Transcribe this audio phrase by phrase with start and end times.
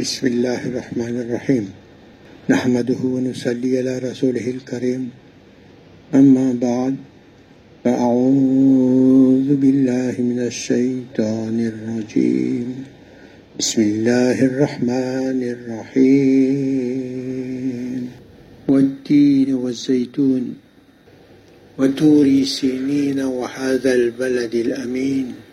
[0.00, 1.70] بسم الله الرحمن الرحيم.
[2.50, 5.10] نحمده ونصلي على رسوله الكريم.
[6.14, 6.96] أما بعد
[7.84, 12.84] فأعوذ بالله من الشيطان الرجيم.
[13.58, 16.52] بسم الله الرحمن الرحيم.
[18.68, 20.54] والتين والزيتون
[21.78, 25.45] وتور سينين وهذا البلد الأمين.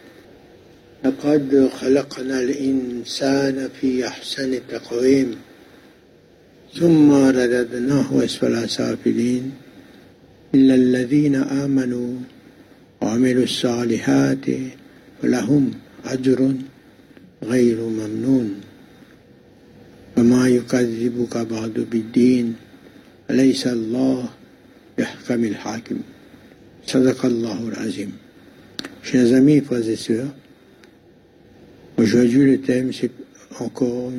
[1.05, 5.35] لقد خلقنا الإنسان في أحسن تقويم
[6.79, 9.51] ثم رددناه أسفل سافلين
[10.55, 12.13] إلا الذين آمنوا
[13.01, 14.45] وعملوا الصالحات
[15.21, 15.71] فلهم
[16.05, 16.53] أجر
[17.43, 18.55] غير ممنون.
[20.17, 22.53] وما يكذبك بعد بالدين
[23.29, 24.29] أليس الله
[24.99, 25.97] يحكم الحاكم؟
[26.87, 28.11] صدق الله العظيم.
[29.03, 30.31] Chers amis, frères et sœurs,
[31.97, 33.11] Aujourd'hui, le thème, c'est
[33.59, 34.11] encore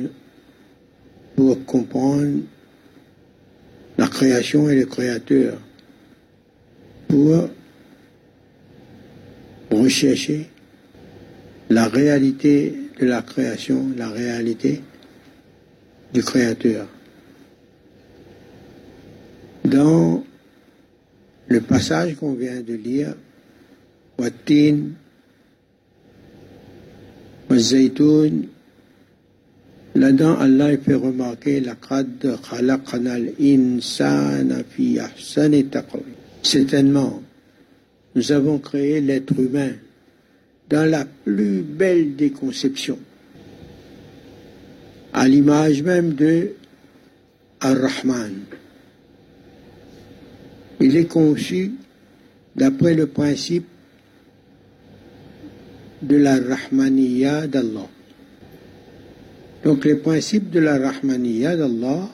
[1.35, 2.41] pour comprendre
[3.97, 5.59] la création et le créateur,
[7.07, 7.49] pour
[9.71, 10.49] rechercher
[11.69, 14.81] la réalité de la création, la réalité
[16.13, 16.87] du créateur.
[19.65, 20.23] Dans
[21.47, 23.15] le passage qu'on vient de lire,
[24.17, 24.91] Watin
[27.50, 28.48] والزيتون
[29.94, 37.22] là-dedans Allah fait remarquer لقد خلقنا الإنسان في أحسن تقويم certainement
[38.14, 39.72] nous avons créé l'être humain
[40.68, 42.98] dans la plus belle des conceptions
[45.12, 46.52] à l'image même de
[47.60, 48.32] Ar-Rahman
[50.80, 51.72] il est conçu
[52.56, 53.66] d'après le principe
[56.05, 57.89] de la Rahmaniya d'Allah.
[59.63, 62.09] Donc les principes de la Rahmaniya d'Allah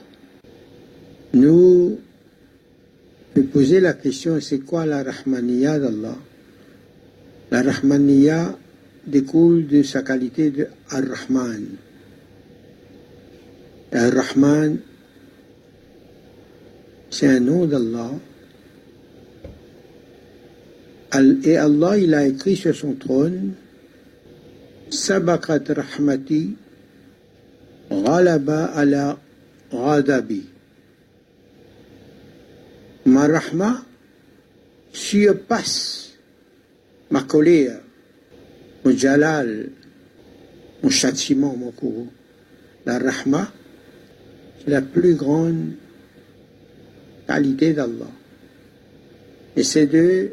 [1.34, 2.00] nous
[3.34, 6.18] fait poser la question c'est quoi la Rahmaniya d'Allah?
[7.52, 8.58] La Rahmaniya
[9.06, 11.66] découle de sa qualité de Ar-Rahman.
[13.92, 14.78] Ar-Rahman,
[17.10, 18.12] c'est un nom d'Allah.
[21.44, 23.52] Et Allah, il a écrit sur son trône
[24.91, 26.51] سبقت رحمتي
[27.93, 29.17] غلب على
[29.73, 30.45] غضبي
[33.07, 33.85] ma rahma
[34.93, 36.17] surpasse
[37.11, 37.81] ma colère,
[38.85, 39.71] mon jalal,
[40.83, 42.11] mon châtiment, mon courroux.
[42.85, 43.53] La rahma,
[44.59, 45.75] c'est la plus grande
[47.29, 48.11] qualité d'Allah.
[49.57, 50.33] Et c'est de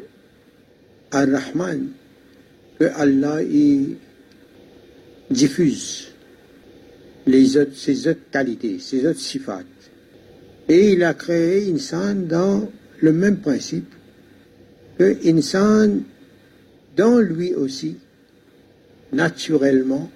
[1.12, 1.88] Ar-Rahman
[2.78, 3.96] que Allah y
[5.29, 6.09] diffuse
[7.25, 9.63] les autres, ses autres qualités, ses autres sifat.
[10.67, 12.69] Et il a créé Insan dans
[13.01, 13.93] le même principe
[14.97, 16.01] que Insan,
[16.95, 17.97] dans lui aussi,
[19.13, 20.11] naturellement,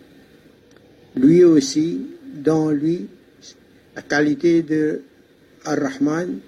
[1.15, 2.01] lui aussi,
[2.43, 3.07] dans lui,
[3.95, 5.01] la qualité de
[5.65, 6.39] Ar-Rahman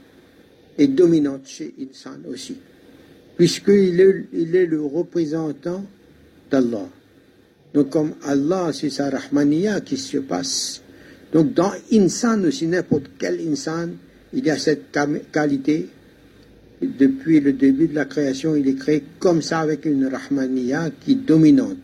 [0.77, 2.57] est dominante chez Insan aussi,
[3.37, 5.85] puisqu'il il est le représentant
[6.51, 6.89] d'Allah.
[7.75, 10.81] Donc comme Allah, c'est sa rahmaniya qui se passe.
[11.33, 13.89] Donc dans insan aussi, n'importe quel insan,
[14.33, 14.97] il y a cette
[15.31, 15.89] qualité.
[16.81, 21.13] Depuis le début de la création, il est créé comme ça avec une rahmaniya qui
[21.13, 21.77] est dominante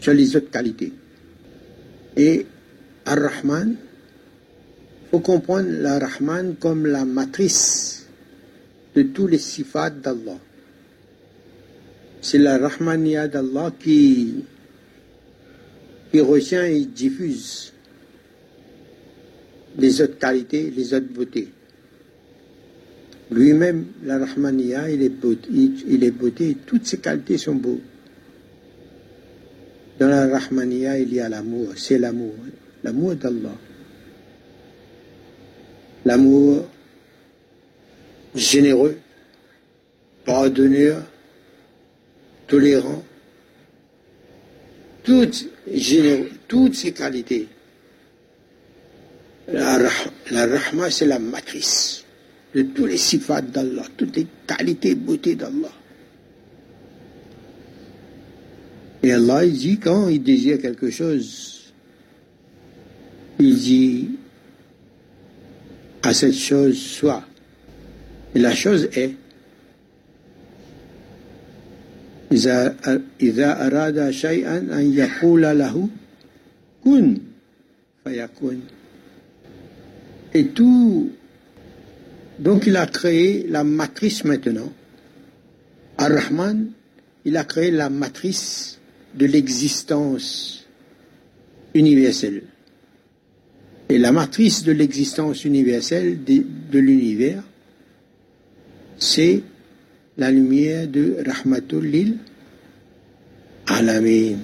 [0.00, 0.92] sur les autres qualités.
[2.16, 2.46] Et
[3.04, 8.06] Ar-Rahman, il faut comprendre la Rahman comme la matrice
[8.94, 10.38] de tous les sifats d'Allah
[12.24, 14.46] c'est la Rahmaniya d'Allah qui,
[16.10, 17.74] qui retient et diffuse
[19.76, 21.50] les autres qualités, les autres beautés.
[23.30, 27.80] Lui-même, la Rahmaniya, il est beauté, il est beauté, toutes ses qualités sont beaux.
[29.98, 32.32] Dans la Rahmaniya, il y a l'amour, c'est l'amour,
[32.82, 33.58] l'amour d'Allah.
[36.06, 36.64] L'amour
[38.34, 38.96] généreux,
[40.24, 41.02] pardonneur,
[42.46, 43.02] tolérant,
[45.02, 45.48] toutes,
[46.74, 47.48] ces qualités.
[49.52, 49.78] La,
[50.30, 52.04] rahma, c'est la matrice
[52.54, 55.72] de tous les sifats d'Allah, toutes les qualités et beautés d'Allah.
[59.02, 61.72] Et Allah, il dit, quand il désire quelque chose,
[63.38, 64.08] il dit
[66.02, 67.24] à cette chose, soit.
[68.34, 69.12] Et la chose est.
[72.33, 72.75] إذا
[73.21, 75.89] إذا أراد شيئا أن يقول له
[76.83, 77.17] كن
[78.03, 78.59] fayakun.
[80.33, 81.11] Et tout.
[82.39, 84.71] Donc il a créé la matrice maintenant.
[85.97, 86.67] Ar-Rahman,
[87.25, 88.79] il a créé la matrice
[89.15, 90.65] de l'existence
[91.73, 92.43] universelle.
[93.89, 97.43] Et la matrice de l'existence universelle de, l'univers,
[98.97, 99.41] c'est
[100.16, 102.16] la lumière de Rahmatul Lil
[103.66, 104.38] Alamin.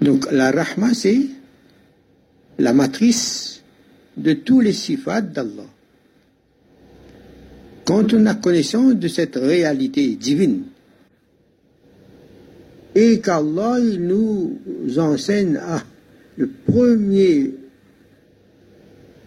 [0.00, 1.20] Donc la Rahma, c'est
[2.58, 3.62] la matrice
[4.16, 5.68] de tous les sifats d'Allah.
[7.84, 10.64] Quand on a connaissance de cette réalité divine,
[12.94, 14.58] et qu'Allah nous
[14.98, 15.82] enseigne à
[16.36, 17.54] le premier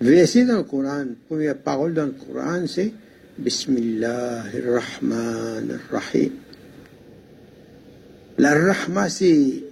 [0.01, 2.91] verset dans le Coran, première parole dans le Coran, c'est
[3.37, 6.31] Bismillahirrahmanirrahim.
[8.37, 9.63] La Rahma, c'est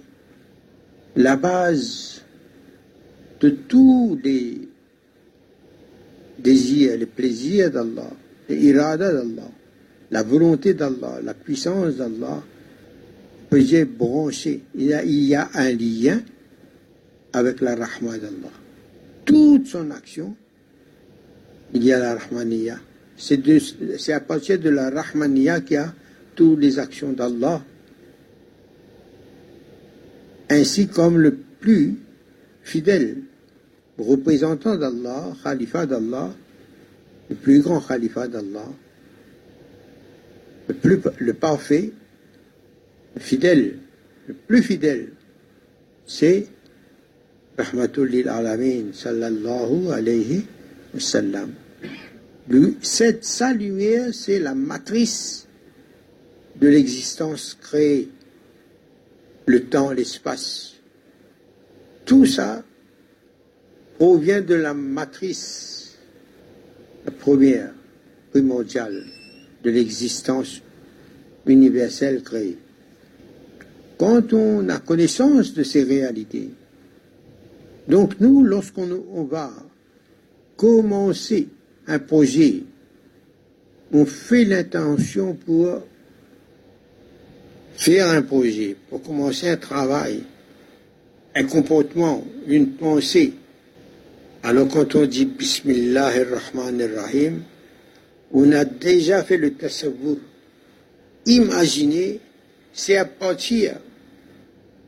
[1.14, 2.22] la base
[3.40, 4.68] de tous les
[6.40, 8.10] désirs, les plaisirs d'Allah,
[8.48, 9.52] les iradas d'Allah,
[10.10, 12.42] la volonté d'Allah, la puissance d'Allah,
[13.48, 14.62] peut branché.
[14.74, 16.20] Il y, a, un lien
[17.32, 18.50] avec la Rahma d'Allah.
[19.24, 20.34] Toute son action,
[21.72, 22.80] il y a la Rahmaniya.
[23.24, 25.94] C'est à partir de la Rahmaniya qu'il y a
[26.34, 27.62] toutes les actions d'Allah
[30.50, 31.94] ainsi comme le plus
[32.62, 33.18] fidèle
[33.98, 36.34] représentant d'Allah, khalifa d'Allah,
[37.30, 38.68] le plus grand khalifa d'Allah,
[40.68, 40.98] le, plus,
[41.34, 41.92] parfait,
[43.14, 43.78] le fidèle,
[44.26, 45.08] le plus fidèle,
[46.06, 46.46] c'est
[47.56, 50.44] Rahmatul Alamin sallallahu alayhi
[50.94, 51.50] wa sallam.
[52.82, 55.46] Cette, sa lumière, c'est la matrice
[56.60, 58.08] de l'existence créée
[59.46, 60.74] le temps, l'espace.
[62.04, 62.62] Tout ça
[63.98, 65.98] provient de la matrice,
[67.04, 67.72] la première,
[68.30, 69.04] primordiale,
[69.62, 70.62] de l'existence
[71.46, 72.58] universelle créée.
[73.98, 76.50] Quand on a connaissance de ces réalités,
[77.88, 79.52] donc nous, lorsqu'on va
[80.56, 81.48] commencer
[81.98, 82.62] projet,
[83.92, 85.82] on fait l'intention pour
[87.76, 90.22] faire un projet, pour commencer un travail,
[91.34, 93.34] un comportement, une pensée.
[94.42, 97.42] Alors quand on dit Bismillah ar-Rahman rahim
[98.32, 100.16] on a déjà fait le tasawwur.
[101.26, 102.18] Imaginez,
[102.72, 103.74] c'est à partir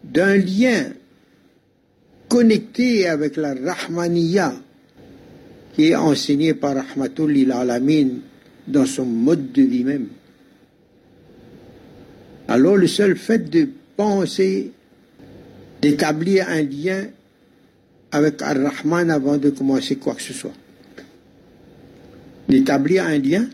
[0.02, 0.93] d'un lien
[2.29, 4.55] connecté avec la Rahmaniya
[5.75, 8.09] qui est enseigné par Rahmatul Alamin
[8.67, 10.09] dans son mode de vie même.
[12.49, 14.73] Alors le seul fait de penser,
[15.82, 17.06] d'établir un lien
[18.12, 20.53] avec Ar-Rahman avant de commencer quoi que ce soit.
[22.49, 23.49] D'établir un lien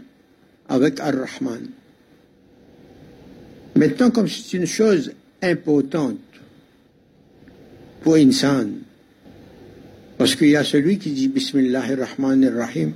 [0.69, 1.69] avec Ar-Rahman.
[3.77, 5.13] Maintenant, comme c'est une chose
[5.43, 6.19] importante
[8.03, 8.69] pour Insan,
[10.21, 12.93] parce qu'il y a celui qui dit Bismillahirrahmanirrahim,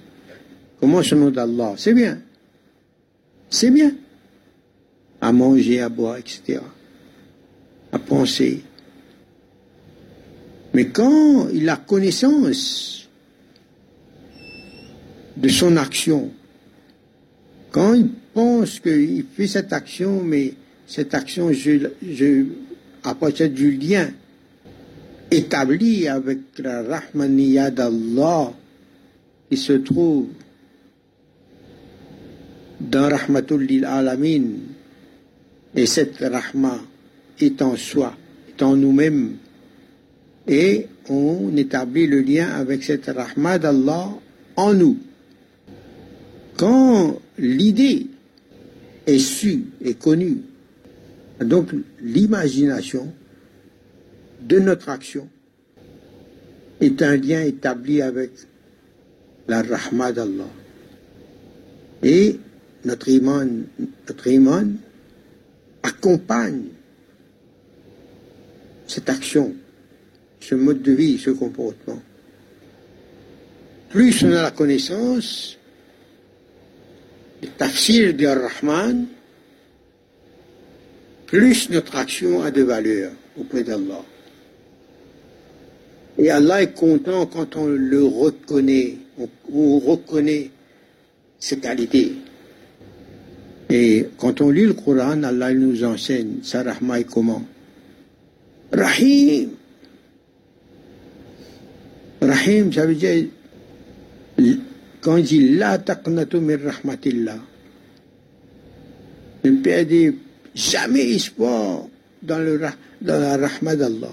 [0.79, 1.73] comment ce nom d'Allah?
[1.79, 2.19] C'est bien.
[3.49, 3.95] C'est bien
[5.23, 6.61] à manger, à boire, etc.
[7.93, 8.63] À penser.
[10.75, 13.09] Mais quand il a connaissance
[15.35, 16.31] de son action,
[17.71, 20.53] quand il pense qu'il fait cette action, mais
[20.87, 22.45] cette action, je,
[23.03, 24.11] à partir du lien
[25.31, 28.53] établi avec la Rahmaniya d'Allah
[29.51, 30.29] qui se trouve
[32.81, 34.43] dans Rahmatul Alamin,
[35.75, 36.79] et cette rahma
[37.41, 38.17] est en soi,
[38.49, 39.37] est en nous-mêmes.
[40.47, 44.11] Et on établit le lien avec cette rahma d'Allah
[44.57, 44.99] en nous.
[46.57, 48.07] Quand l'idée
[49.07, 50.39] est su et connue,
[51.41, 53.13] donc l'imagination
[54.45, 55.29] de notre action
[56.81, 58.31] est un lien établi avec
[59.49, 60.51] la rahma d'Allah.
[62.03, 62.39] Et
[62.85, 63.65] notre iman,
[65.83, 66.65] accompagne
[68.87, 69.55] cette action,
[70.41, 72.03] ce mode de vie, ce comportement.
[73.89, 75.57] Plus on a la connaissance,
[77.43, 79.07] le tafsir de Rahman,
[81.27, 84.05] plus notre action a de valeur auprès d'Allah.
[86.19, 90.51] Et Allah est content quand on le reconnaît, on, on reconnaît
[91.39, 92.13] ses qualités.
[93.71, 97.43] Et quand on lit le Coran, Allah nous enseigne sa rahma est comment?
[98.73, 99.51] Rahim.
[102.21, 103.27] Rahim, ça veut dire,
[105.01, 107.39] quand il dit La taqnatu rahmatillah,
[109.45, 110.15] ne perdez
[110.55, 111.87] jamais espoir
[112.23, 112.61] dans, le,
[113.03, 114.13] dans la rahmat d'Allah.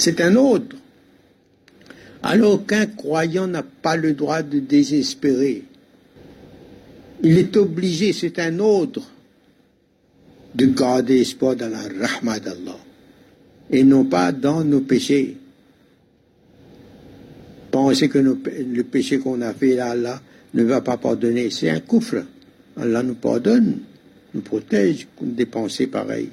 [0.00, 0.76] C'est un ordre.
[2.22, 5.62] Alors qu'un croyant n'a pas le droit de désespérer.
[7.22, 9.06] Il est obligé, c'est un ordre,
[10.54, 12.78] de garder espoir dans la rahmat d'Allah
[13.70, 15.36] et non pas dans nos péchés.
[17.70, 20.22] Penser que le péché qu'on a fait là, Allah
[20.54, 22.24] ne va pas pardonner, c'est un coufre.
[22.78, 23.80] Allah nous pardonne,
[24.32, 26.30] nous protège des pensées pareilles.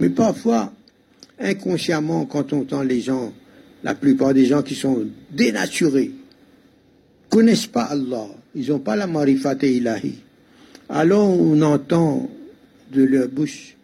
[0.00, 0.72] Mais parfois,
[1.40, 3.32] inconsciemment, quand on entend les gens,
[3.82, 6.10] la plupart des gens qui sont dénaturés,
[7.28, 10.14] connaissent pas Allah, ils n'ont pas la marifat ilahi.
[10.88, 12.28] Alors on entend
[12.92, 13.76] de leur bouche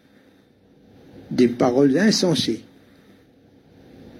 [1.31, 2.61] des paroles insensées,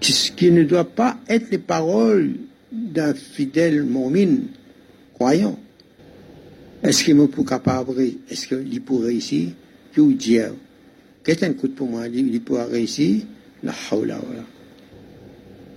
[0.02, 2.36] ce qui ne doit pas être les paroles
[2.72, 4.48] d'un fidèle momine
[5.14, 5.58] croyant.
[6.84, 8.00] Est-ce qu'il me capable,
[8.30, 9.50] est-ce qu'il pourrait réussir?
[9.94, 10.52] Que dire?
[11.26, 12.08] Qu'est-ce coup pour moi?
[12.08, 13.24] Il pourra réussir?
[13.64, 14.20] La hawla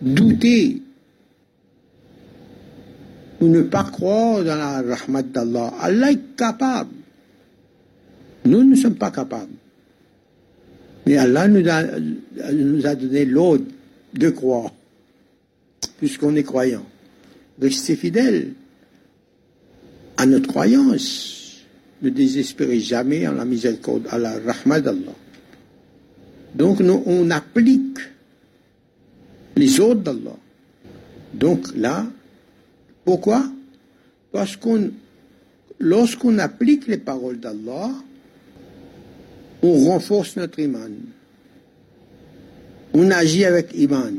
[0.01, 0.83] Douter
[3.41, 5.73] ou ne pas croire dans la rahmat d'Allah.
[5.81, 6.91] Allah est capable.
[8.45, 9.53] Nous ne sommes pas capables.
[11.07, 11.83] Mais Allah nous a,
[12.53, 13.65] nous a donné l'ordre
[14.15, 14.73] de croire,
[15.99, 16.85] puisqu'on est croyant.
[17.61, 18.53] Restez fidèles
[20.17, 21.65] à notre croyance.
[22.03, 25.15] Ne désespérez jamais en la miséricorde, à la rahmat d'Allah.
[26.55, 27.99] Donc on applique
[29.57, 30.37] les ordres d'Allah.
[31.35, 32.07] Donc là,
[33.05, 33.45] pourquoi?
[34.33, 34.91] Parce qu'on,
[35.79, 37.91] lorsqu'on applique les paroles d'Allah,
[39.63, 40.91] on renforce notre iman.
[42.95, 44.15] On agit avec iman.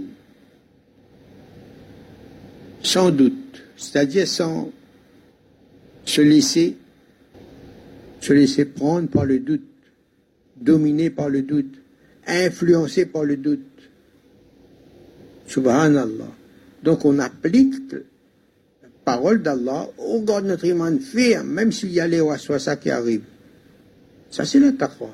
[2.84, 3.64] Sans doute.
[3.78, 4.72] C'est-à-dire sans
[6.06, 6.76] se laisser,
[8.20, 9.64] se laisser prendre par le doute,
[10.58, 11.79] dominer par le doute,
[12.30, 13.60] influencé par le doute.
[15.48, 16.32] Subhanallah.
[16.84, 22.08] Donc on applique la parole d'Allah, on garde notre iman ferme, même s'il y a
[22.08, 22.22] les
[22.60, 23.24] ça qui arrive.
[24.30, 25.10] Ça c'est le taqwa.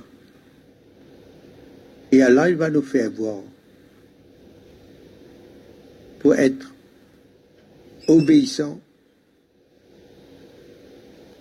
[2.11, 3.41] Et Allah, il va nous faire voir
[6.19, 6.73] pour être
[8.07, 8.79] obéissant,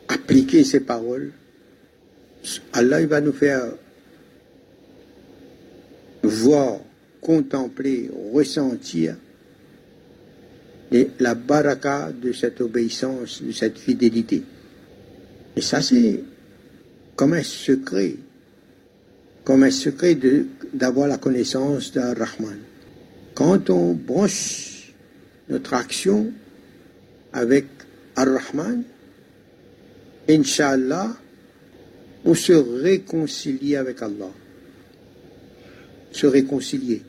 [0.08, 1.32] appliquer ses paroles.
[2.72, 3.72] Allah, il va nous faire
[6.26, 6.80] voir,
[7.20, 9.16] contempler, ressentir
[11.18, 14.42] la baraka de cette obéissance, de cette fidélité.
[15.56, 16.20] Et ça, c'est
[17.16, 18.16] comme un secret
[19.44, 20.16] comme un secret
[20.72, 22.58] d'avoir la connaissance d'un Rahman.
[23.34, 24.94] Quand on branche
[25.48, 26.32] notre action
[27.32, 27.66] avec
[28.16, 28.82] Ar-Rahman,
[30.28, 31.14] Inch'Allah,
[32.24, 34.30] on se réconcilie avec Allah.
[36.14, 37.02] Se réconcilier.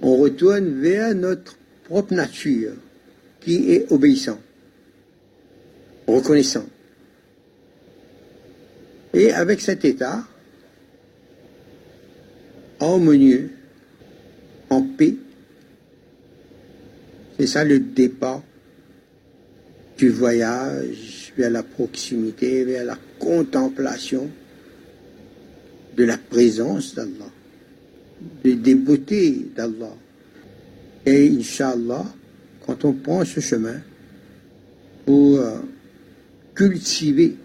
[0.00, 2.72] On retourne vers notre propre nature
[3.40, 4.40] qui est obéissant,
[6.06, 6.64] reconnaissant.
[9.14, 10.24] Et avec cet état,
[12.80, 13.50] harmonieux,
[14.70, 15.14] en paix.
[17.38, 18.42] C'est ça le départ
[19.98, 24.30] du voyage vers la proximité, vers la contemplation
[25.96, 27.30] de la présence d'Allah,
[28.44, 29.94] des beautés d'Allah.
[31.04, 32.04] Et Inch'Allah,
[32.66, 33.80] quand on prend ce chemin
[35.04, 35.58] pour euh,
[36.54, 37.36] cultiver,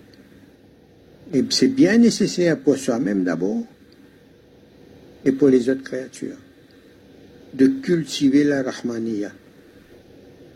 [1.34, 3.64] et c'est bien nécessaire pour soi-même d'abord,
[5.26, 6.38] et pour les autres créatures.
[7.54, 9.32] De cultiver la Rahmaniya,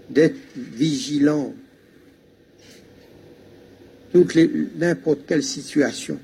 [0.10, 1.54] d'être vigilant
[4.12, 4.38] toute
[4.78, 6.20] n'importe quelle situation,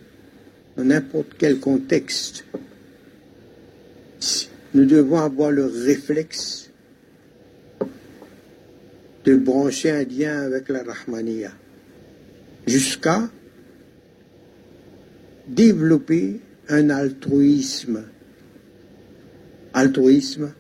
[0.76, 2.44] dans n'importe quel contexte.
[4.74, 6.70] Nous devons avoir le réflexe
[9.26, 11.52] de brancher un lien avec la Rahmaniya
[12.66, 13.30] jusqu'à
[15.48, 18.04] développer un altruisme
[19.78, 20.52] altruisme,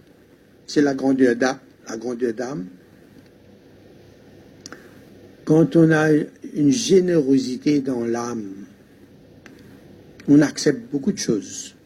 [0.66, 1.60] c'est la grandeur d'âme.
[1.90, 2.66] La grandeur d'âme.
[5.46, 8.66] Quand on a une générosité dans l'âme,
[10.28, 11.77] on accepte beaucoup de choses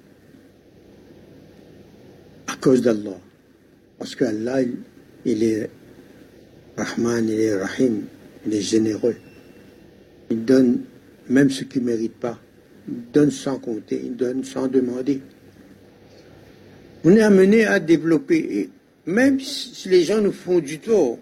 [2.62, 3.20] cause d'Allah.
[3.98, 4.62] Parce qu'Allah,
[5.26, 5.70] il est
[6.78, 8.04] Rahman, il est Rahim,
[8.46, 9.16] il est généreux.
[10.30, 10.82] Il donne
[11.28, 12.40] même ce qu'il ne mérite pas.
[12.88, 15.20] Il donne sans compter, il donne sans demander.
[17.04, 18.70] On est amené à développer.
[19.06, 21.18] même si les gens nous font du tort,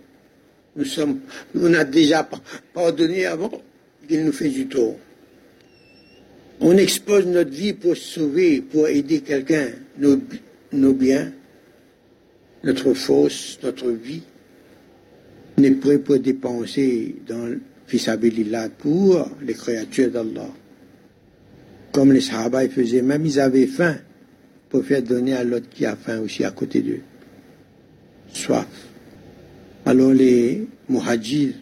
[0.75, 1.19] nous sommes,
[1.55, 2.27] on a déjà
[2.73, 3.51] pardonné avant
[4.07, 4.95] qu'ils nous fassent du tort.
[6.61, 9.69] On expose notre vie pour sauver, pour aider quelqu'un,
[10.71, 11.31] nos biens,
[12.63, 14.23] notre force, notre vie
[15.57, 17.57] n'est prêt pour dépenser dans
[17.87, 20.49] fisabilillah pour les créatures d'Allah.
[21.91, 23.95] Comme les Sahaba faisaient, même ils avaient faim
[24.69, 27.01] pour faire donner à l'autre qui a faim aussi à côté d'eux.
[28.31, 28.67] Soif.
[29.85, 31.55] Alors les muhajirs,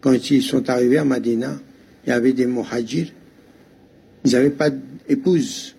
[0.00, 1.58] quand ils sont arrivés à Madina,
[2.06, 3.12] il y avait des muhajirs,
[4.24, 5.74] ils n'avaient pas d'épouse.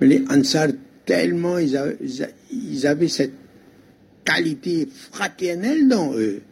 [0.00, 0.68] Mais les Ansar,
[1.04, 1.98] tellement ils avaient,
[2.50, 3.32] ils avaient cette
[4.24, 6.42] qualité fraternelle dans eux.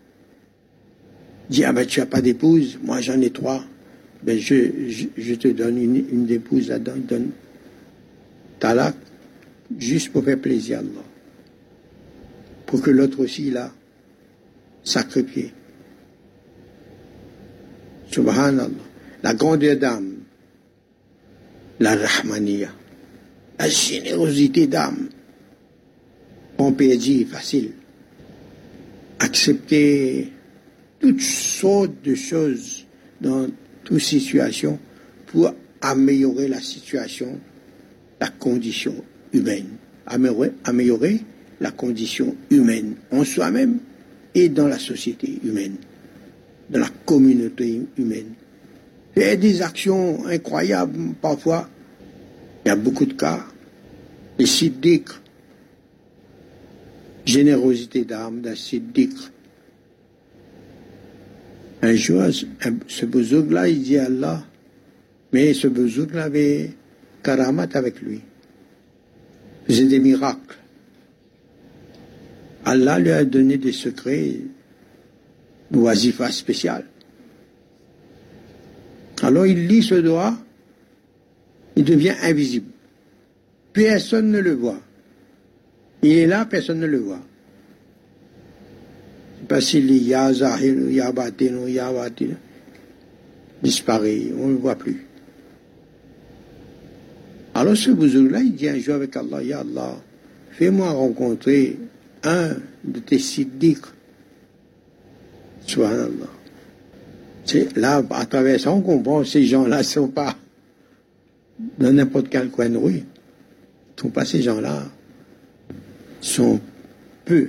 [1.49, 3.64] Dis, ah ben tu n'as pas d'épouse, moi j'en ai trois.
[4.23, 7.30] Ben je, je, te donne une, une épouse là-dedans, donne
[8.59, 8.95] talak,
[9.78, 11.04] juste pour faire plaisir à Allah.
[12.66, 13.73] Pour que l'autre aussi, là,
[14.85, 15.52] sacrifié.
[18.11, 18.69] Subhanallah.
[19.23, 20.14] La grandeur d'âme,
[21.78, 22.69] la rahmaniya,
[23.61, 25.11] la générosité d'âme.
[26.57, 27.73] On peut dire facile.
[29.19, 30.33] Accepter
[30.99, 32.87] toutes sortes de choses
[33.21, 33.49] dans
[33.85, 34.79] toutes situations
[35.26, 35.52] pour
[35.83, 37.38] améliorer la situation,
[38.19, 38.95] la condition
[39.35, 39.67] humaine.
[40.07, 41.21] Améliorer, améliorer
[41.61, 43.79] la condition humaine en soi-même
[44.35, 45.76] et dans la société humaine,
[46.71, 48.33] dans la communauté humaine.
[49.14, 51.69] Faire des actions incroyables parfois.
[52.64, 53.50] Il y a beaucoup de cas.
[54.47, 55.09] Siddiq,
[57.25, 59.12] générosité d'âme d'un siddiq.
[61.82, 62.23] Un jour,
[62.88, 64.42] ce bouzouk-là, il dit à Allah,
[65.32, 66.70] mais ce bouzouk-là avait
[67.23, 68.20] karamat avec lui.
[69.68, 70.59] Il faisait des miracles.
[72.64, 74.37] Allah lui a donné des secrets,
[75.72, 76.85] wazifa spécial.
[79.22, 80.37] Alors il lit ce doigt,
[81.76, 82.70] il devient invisible.
[83.72, 84.80] Personne ne le voit.
[86.02, 87.20] Il est là, personne ne le voit.
[89.38, 92.35] C'est pas s'il y a Zahir, Batin, ya Batin.
[93.62, 95.06] Disparaît, on ne le voit plus.
[97.54, 99.96] Alors ce bouzouk-là, il dit un jour avec Allah, Ya Allah,
[100.52, 101.76] fais-moi rencontrer
[102.22, 103.85] un de tes siddiqs.
[105.66, 106.30] Subhanallah.
[107.76, 110.37] Là, à travers ça, on comprend ces gens-là ne sont pas
[111.78, 113.02] dans n'importe quel coin de rue.
[114.00, 114.84] Sont pas ces gens-là.
[116.20, 116.60] sont
[117.24, 117.48] peu.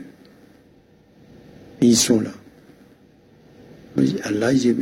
[1.82, 2.32] Ils sont là.
[4.24, 4.76] Allah, j'ai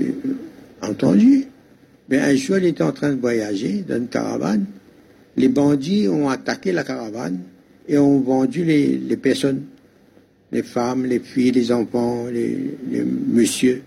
[0.81, 1.45] entendu.
[2.09, 4.65] Mais un jour, il était en train de voyager dans une caravane.
[5.37, 7.39] Les bandits ont attaqué la caravane
[7.87, 9.63] et ont vendu les, les personnes
[10.51, 13.83] les femmes, les filles, les enfants, les, les messieurs.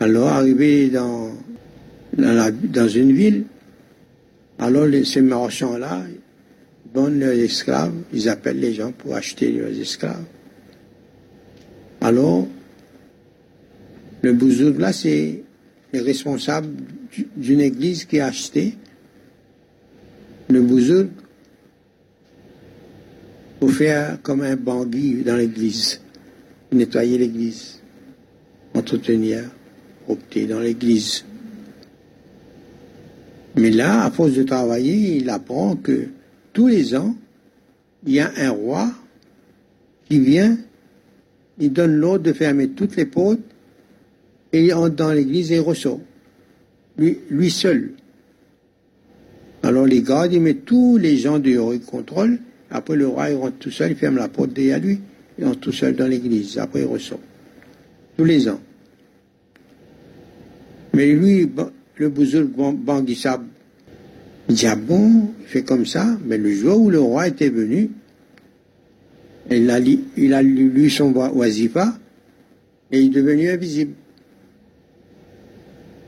[0.00, 1.30] Alors, arrivé dans,
[2.16, 3.44] dans, une ville,
[4.60, 6.04] alors ces marchands-là
[6.92, 10.24] donnent leurs esclaves, ils appellent les gens pour acheter leurs esclaves.
[12.02, 12.46] Alors,
[14.20, 15.42] le bouzouk là, c'est
[15.92, 16.68] le responsable
[17.36, 18.74] d'une église qui a acheté.
[20.48, 21.08] Le bouzouk
[23.60, 26.00] pour faire comme un bangui dans l'église,
[26.72, 27.80] nettoyer l'église,
[28.74, 29.44] entretenir,
[30.06, 31.24] opter dans l'église.
[33.56, 36.08] Mais là, à force de travailler, il apprend que
[36.52, 37.14] tous les ans,
[38.06, 38.90] il y a un roi
[40.08, 40.56] qui vient,
[41.58, 43.40] il donne l'ordre de fermer toutes les portes
[44.52, 46.00] et il entre dans l'église et il ressort.
[46.96, 47.92] Lui, seul.
[49.62, 52.38] Alors les gardes, ils mettent tous les gens dehors, ils contrôlent
[52.70, 55.00] après, le roi, il rentre tout seul, il ferme la porte derrière lui,
[55.38, 56.56] il rentre tout seul dans l'église.
[56.58, 57.20] Après, il ressort.
[58.16, 58.60] Tous les ans.
[60.94, 61.50] Mais lui,
[62.00, 63.42] le bouzoul Banguissab,
[64.48, 66.16] il dit, ah bon, il fait comme ça.
[66.24, 67.90] Mais le jour où le roi était venu,
[69.50, 71.98] il a, lu son oisifa
[72.90, 73.92] et il est devenu invisible.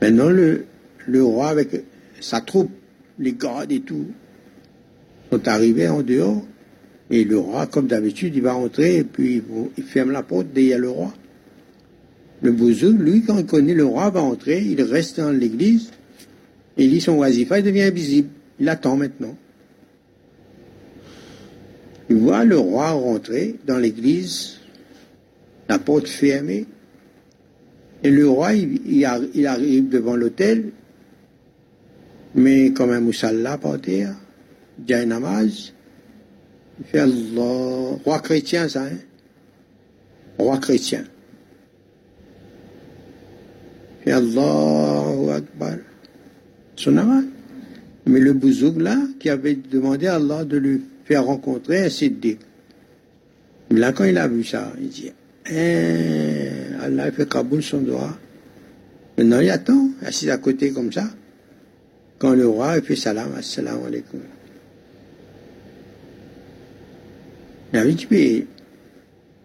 [0.01, 0.65] Maintenant, le,
[1.05, 1.69] le roi, avec
[2.19, 2.71] sa troupe,
[3.19, 4.07] les gardes et tout,
[5.31, 6.43] sont arrivés en dehors.
[7.11, 9.43] Et le roi, comme d'habitude, il va entrer et puis
[9.77, 11.13] il ferme la porte derrière le roi.
[12.43, 15.91] Le bouzou, lui, quand il connaît le roi, va entrer, il reste dans l'église,
[16.77, 18.29] il lit son oisifa, il devient invisible.
[18.59, 19.35] Il attend maintenant.
[22.09, 24.59] Il voit le roi rentrer dans l'église,
[25.69, 26.65] la porte fermée,
[28.03, 30.71] et le roi, il, arrive devant l'autel,
[32.35, 34.15] mais comme un moussalla par terre,
[34.85, 35.73] il un namaz,
[36.79, 37.97] Il fait Allah.
[38.03, 38.97] Roi chrétien, ça, hein?
[40.37, 41.05] Roi chrétien.
[44.05, 45.77] Il fait Allahu Akbar.
[46.75, 47.25] Son
[48.05, 52.39] Mais le bouzouk, là, qui avait demandé à Allah de lui faire rencontrer un siddiq.
[53.71, 55.11] Là, quand il a vu ça, il dit,
[55.49, 56.49] eh,
[56.81, 58.17] Allah fait Kaboul son doigt.
[59.17, 61.09] Maintenant, il attend, assis à côté comme ça.
[62.19, 64.19] Quand le roi fait salam, assalamu alaikum.
[67.71, 68.45] Il avait dit, mais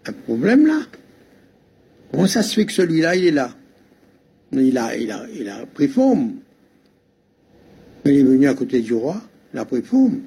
[0.06, 0.80] un problème là.
[2.10, 3.57] Comment ça se fait que celui-là, il est là?
[4.52, 6.32] Il a, il, a, il a pris forme.
[8.04, 9.20] Il est venu à côté du roi,
[9.52, 10.20] il a pris forme.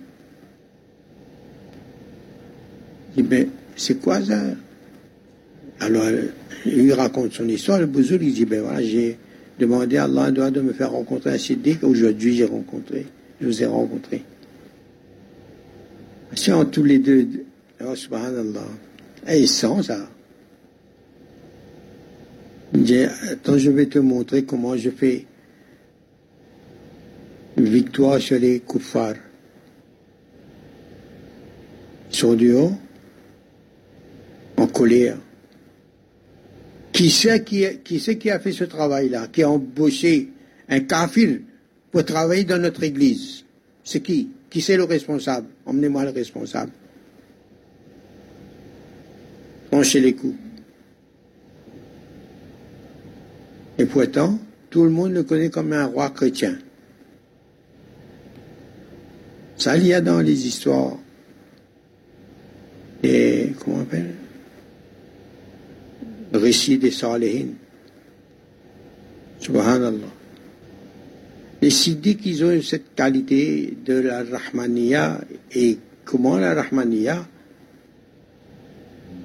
[3.16, 4.40] Il dit, mais c'est quoi ça?
[5.80, 6.06] Alors,
[6.66, 9.18] il raconte son histoire, le bouzoul, il dit, ben voilà, j'ai
[9.58, 11.84] demandé à Allah de me faire rencontrer un siddiq.
[11.84, 13.08] Aujourd'hui, j'ai rencontré,
[13.40, 14.24] je vous ai rencontré.
[16.36, 17.28] Si en tous les deux,
[17.84, 18.68] oh, subhanallah,
[19.28, 19.76] et ils ça.
[22.74, 25.26] Attends, je vais te montrer comment je fais
[27.58, 29.16] victoire sur les kuffars.
[32.12, 32.74] Ils sont du haut,
[34.58, 35.18] en colère.
[36.94, 40.30] Qui c'est qui, qui, qui a fait ce travail-là, qui a embauché
[40.70, 41.40] un kafir
[41.92, 43.44] pour travailler dans notre église?
[43.84, 44.30] C'est qui?
[44.50, 45.48] Qui c'est le responsable?
[45.66, 46.72] Emmenez-moi le responsable.
[49.70, 50.36] Penchez les coups.
[53.78, 56.58] Et pourtant, tout le monde le connaît comme un roi chrétien.
[59.58, 60.98] Ça, il y a dans les histoires.
[63.04, 64.16] Et, comment on appelle?
[66.34, 67.50] Récit des Salihin.
[69.40, 70.08] Subhanallah.
[71.62, 75.22] Les siddiques, ils ont cette qualité de la Rahmaniya.
[75.54, 77.28] Et comment la Rahmaniya?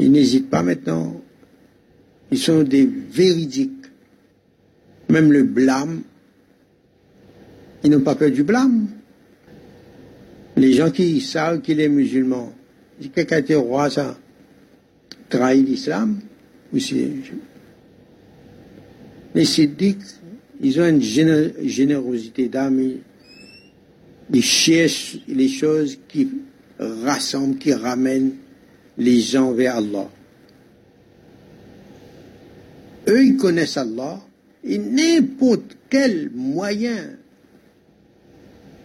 [0.00, 1.20] Ils n'hésitent pas maintenant.
[2.30, 3.75] Ils sont des véridiques.
[5.16, 6.02] Même le blâme,
[7.83, 8.88] ils n'ont pas peur du blâme.
[10.59, 12.52] Les gens qui savent qu'il est musulman,
[13.14, 14.14] quelqu'un était roi, ça
[15.31, 16.20] trahit l'islam,
[16.70, 16.81] les
[19.46, 20.02] siddiques,
[20.61, 22.79] ils ont une générosité d'âme.
[24.31, 26.29] Ils cherchent les choses qui
[26.79, 28.35] rassemblent, qui ramènent
[28.98, 30.11] les gens vers Allah.
[33.09, 34.20] Eux, ils connaissent Allah
[34.66, 37.11] et n'importe quel moyen,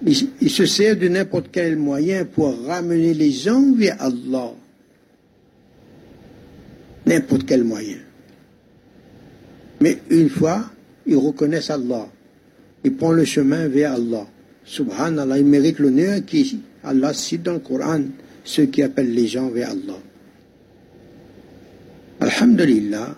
[0.05, 4.53] ils, se servent de n'importe quel moyen pour ramener les gens vers Allah
[7.05, 7.97] n'importe quel moyen.
[9.79, 10.65] Mais une fois,
[11.05, 12.07] ils reconnaissent Allah.
[12.83, 14.27] Ils prennent le chemin vers Allah.
[14.63, 18.01] Subhanallah, ils méritent l'honneur qui Allah cite dans le Coran,
[18.43, 19.99] ceux qui appellent les gens vers Allah.
[22.19, 23.15] Alhamdulillah,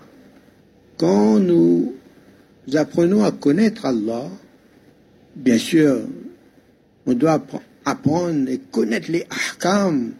[0.97, 1.93] quand nous
[2.73, 4.29] apprenons à connaître Allah,
[5.35, 6.01] bien sûr,
[7.05, 7.45] on doit
[7.85, 10.13] apprendre et connaître les ahkam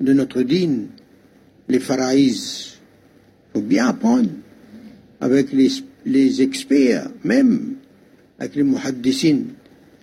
[0.00, 0.88] de notre dîne,
[1.68, 2.78] les faraïs,
[3.52, 4.30] faut bien apprendre
[5.20, 7.74] avec les, experts, même
[8.38, 9.46] avec les muhaddisines,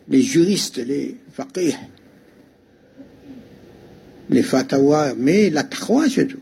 [0.10, 1.76] les juristes, les faqih,
[4.30, 6.40] les fatawa, mais la taqwa surtout.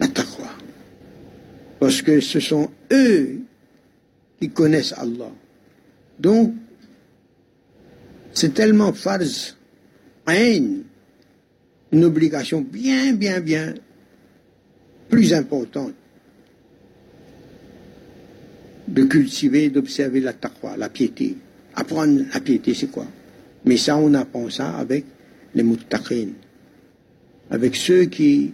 [0.00, 0.48] La taqwa.
[1.78, 3.41] Parce que ce sont eux
[4.50, 5.30] connaissent Allah.
[6.18, 6.54] Donc,
[8.32, 9.56] c'est tellement farz,
[10.26, 13.74] une obligation bien, bien, bien
[15.08, 15.92] plus importante
[18.88, 21.36] de cultiver, d'observer la taqwa, la piété.
[21.74, 23.06] Apprendre la piété, c'est quoi?
[23.64, 25.04] Mais ça, on apprend ça avec
[25.54, 26.28] les muttaqin,
[27.50, 28.52] avec ceux qui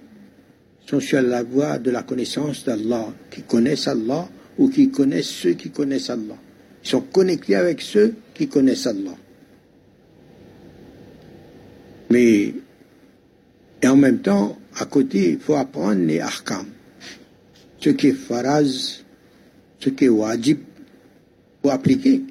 [0.87, 5.53] sont sur la voie de la connaissance d'Allah, qui connaissent Allah ou qui connaissent ceux
[5.53, 6.37] qui connaissent Allah.
[6.85, 9.15] Ils sont connectés avec ceux qui connaissent Allah.
[12.11, 12.55] Mais,
[13.83, 16.67] et en même temps, à côté, il faut apprendre les ahkam.
[17.81, 19.03] Ce qui est faraz,
[19.79, 20.59] ce qui est wajib,
[21.63, 22.23] pour appliquer.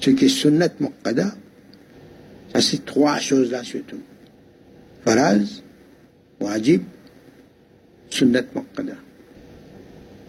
[0.00, 1.34] Ce qui est sunnat muqada,
[2.52, 4.00] ça c'est trois choses-là surtout.
[5.04, 5.62] Faraz,
[6.40, 6.82] wajib,
[8.10, 8.96] sunnat muqada.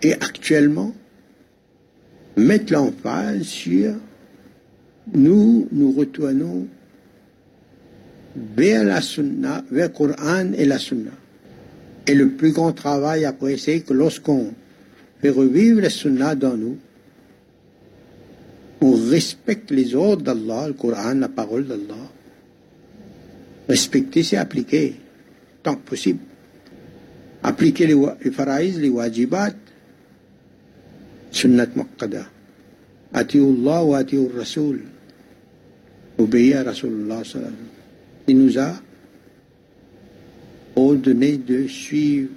[0.03, 0.93] Et actuellement,
[2.35, 3.93] mettre l'emphase sur
[5.13, 6.67] nous, nous retournons
[8.35, 11.11] vers la sunna, vers le Coran et la sunna.
[12.05, 14.53] Et le plus grand travail après, c'est que lorsqu'on
[15.21, 16.77] fait revivre la sunna dans nous,
[18.81, 22.09] on respecte les ordres d'Allah, le Coran, la parole d'Allah,
[23.67, 24.95] Respecter, c'est appliquer,
[25.61, 26.19] tant que possible.
[27.43, 29.55] Appliquer les, les faraïs, les wajibat,
[31.33, 32.29] sunnat muqqada.
[33.13, 34.81] Allah wa ati'ur Rasoul.
[36.17, 37.21] Obéir à Rasulullah
[38.27, 38.73] Il nous a
[40.75, 42.29] ordonné de suivre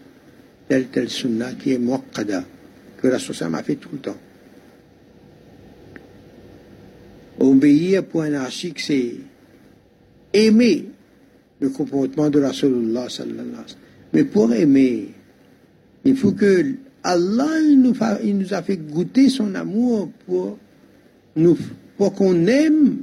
[0.68, 2.44] telle telle sunnah qui est muqqada,
[3.00, 4.16] que Rasulullah a fait tout le temps.
[7.38, 9.14] Obéir pour un archique, c'est
[10.32, 10.86] aimer
[11.60, 13.76] le comportement de Rasulullah sallallahu.
[14.12, 15.08] Mais pour aimer,
[16.04, 16.76] il faut que
[17.06, 17.80] Allah il
[18.36, 20.58] nous, a, fait goûter son amour pour,
[21.36, 21.56] nous,
[21.96, 22.96] pour qu'on aime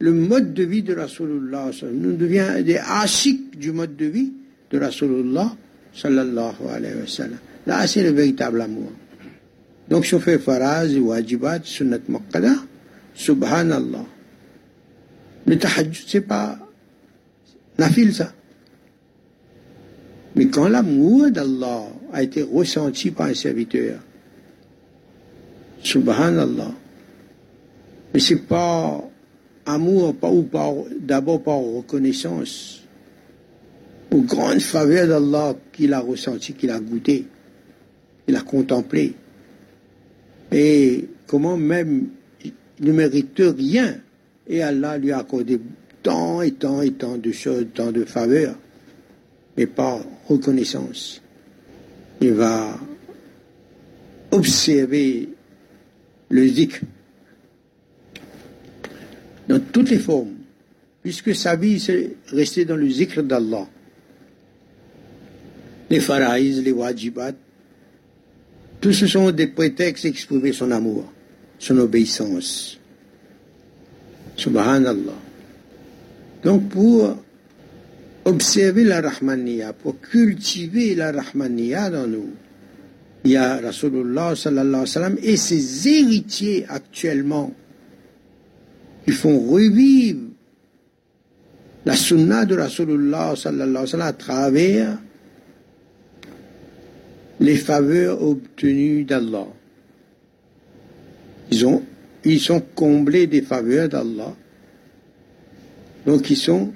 [0.00, 1.70] le mode de vie de Rasulullah.
[1.92, 4.32] Nous devions des ashiks du mode de vie
[4.72, 5.54] de Rasulullah
[5.94, 6.80] sallallahu wa.
[7.64, 8.90] Là, c'est le véritable amour.
[9.88, 12.54] Donc, si on fait faraz, wajibat, sunnat maqqada,
[13.14, 14.04] subhanallah.
[15.46, 16.58] Le tahajjud, c'est pas
[17.78, 18.32] nafil, ça.
[20.34, 21.84] Mais quand l'amour d'Allah
[22.16, 24.00] a été ressenti par un serviteur,
[25.82, 26.72] subhanallah,
[28.14, 29.06] mais c'est pas
[29.66, 32.80] amour, ou par, d'abord par reconnaissance,
[34.10, 37.26] aux grandes faveurs d'Allah qu'il a ressenti, qu'il a goûté,
[38.24, 39.12] qu'il a contemplé.
[40.50, 42.08] Et comment même
[42.42, 43.98] il ne mérite rien,
[44.48, 45.60] et Allah lui a accordé
[46.02, 48.56] tant et tant et tant de choses, tant de faveurs,
[49.58, 51.20] mais par reconnaissance.
[52.20, 52.78] Il va
[54.30, 55.28] observer
[56.28, 56.80] le zikr
[59.48, 60.34] dans toutes les formes,
[61.02, 63.68] puisque sa vie c'est rester dans le zikr d'Allah.
[65.88, 67.32] Les faraïs, les wajibat,
[68.80, 71.04] tout ce sont des prétextes exprimer son amour,
[71.58, 72.78] son obéissance.
[74.36, 75.14] Subhanallah.
[76.42, 77.16] Donc pour
[78.26, 82.30] observer la Rahmaniya, pour cultiver la Rahmaniya dans nous,
[83.24, 87.52] il y a Rasulullah sallallahu et ses héritiers actuellement
[89.04, 90.20] qui font revivre
[91.84, 94.98] la sunna de Rasulullah sallallahu à travers
[97.38, 99.46] les faveurs obtenues d'Allah.
[101.52, 101.82] Ils, ont,
[102.24, 104.34] ils sont comblés des faveurs d'Allah.
[106.06, 106.72] Donc ils sont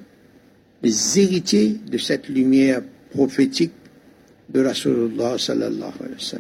[0.83, 3.73] les héritiers de cette lumière prophétique
[4.49, 6.39] de Rasulullah sallallahu alayhi wa.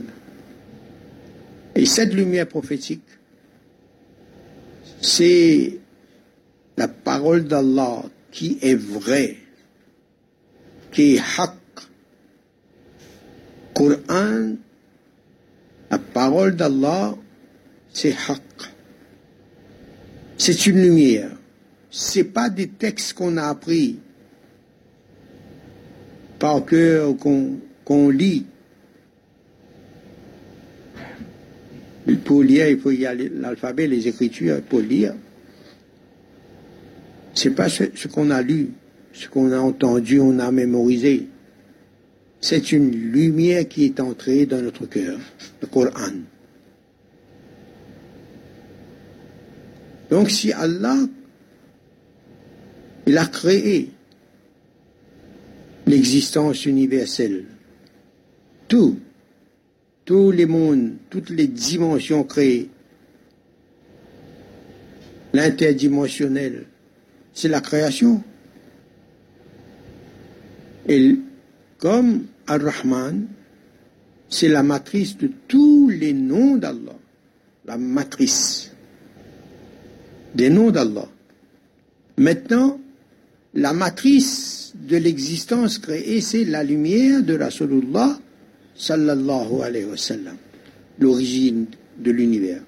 [1.74, 3.03] Et cette lumière prophétique,
[5.00, 5.79] c'est
[6.76, 9.37] la parole d'Allah qui est vraie,
[10.92, 11.57] qui est haq.
[13.74, 14.57] Coran,
[15.90, 17.14] la parole d'Allah,
[17.92, 18.42] c'est haq.
[20.37, 21.31] C'est une lumière.
[21.90, 23.98] C'est pas des textes qu'on a appris
[26.40, 27.14] par cœur
[27.85, 28.46] qu'on lit.
[32.24, 35.14] Pour lire, il faut y aller l'alphabet, les écritures pour lire.
[37.35, 38.70] C'est pas ce, ce qu'on a lu,
[39.12, 41.29] ce qu'on a entendu, on a mémorisé.
[42.40, 45.18] C'est une lumière qui est entrée dans notre cœur,
[45.61, 46.14] le Coran.
[50.11, 50.96] Donc si Allah,
[53.07, 53.90] il a créé
[55.86, 57.44] l'existence universelle.
[58.68, 58.98] Tout,
[60.04, 62.70] tous les mondes, toutes les dimensions créées,
[65.32, 66.66] l'interdimensionnel,
[67.32, 68.22] c'est la création.
[70.88, 71.16] Et
[71.78, 73.26] comme Ar-Rahman,
[74.28, 76.98] c'est la matrice de tous les noms d'Allah,
[77.66, 78.72] la matrice
[80.34, 81.08] des noms d'Allah.
[82.16, 82.80] Maintenant,
[83.54, 84.59] la matrice
[84.90, 88.18] de l'existence créée, c'est la lumière de Rasulullah
[88.74, 90.37] sallallahu alayhi wa sallam,
[90.98, 92.62] l'origine de l'univers.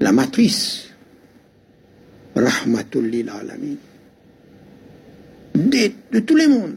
[0.00, 0.88] La matrice,
[2.34, 3.76] rahmatul alamin,
[5.54, 6.76] de, de tous les mondes.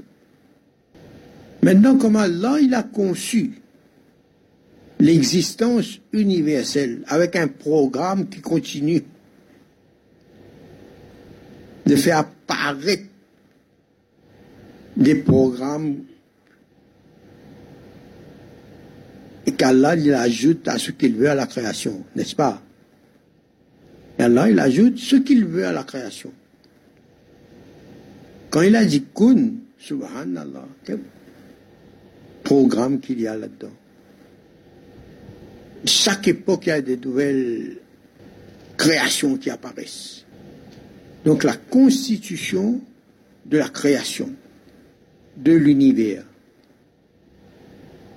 [1.63, 3.53] Maintenant, comment Allah il a conçu
[4.99, 9.03] l'existence universelle avec un programme qui continue
[11.85, 13.14] de faire apparaître
[14.97, 15.97] des programmes
[19.45, 22.61] et qu'Allah il ajoute à ce qu'il veut à la création, n'est-ce pas?
[24.17, 26.31] Et Allah il ajoute ce qu'il veut à la création.
[28.49, 30.99] Quand il a dit kun, subhanallah, quel
[32.43, 33.73] programme qu'il y a là-dedans.
[35.83, 37.77] Chaque époque, il y a des nouvelles
[38.77, 40.23] créations qui apparaissent.
[41.25, 42.79] Donc la constitution
[43.45, 44.29] de la création,
[45.37, 46.23] de l'univers,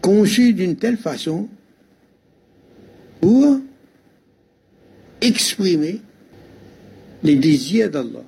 [0.00, 1.48] conçu d'une telle façon
[3.20, 3.60] pour
[5.20, 6.00] exprimer
[7.22, 8.24] les désirs d'Allah,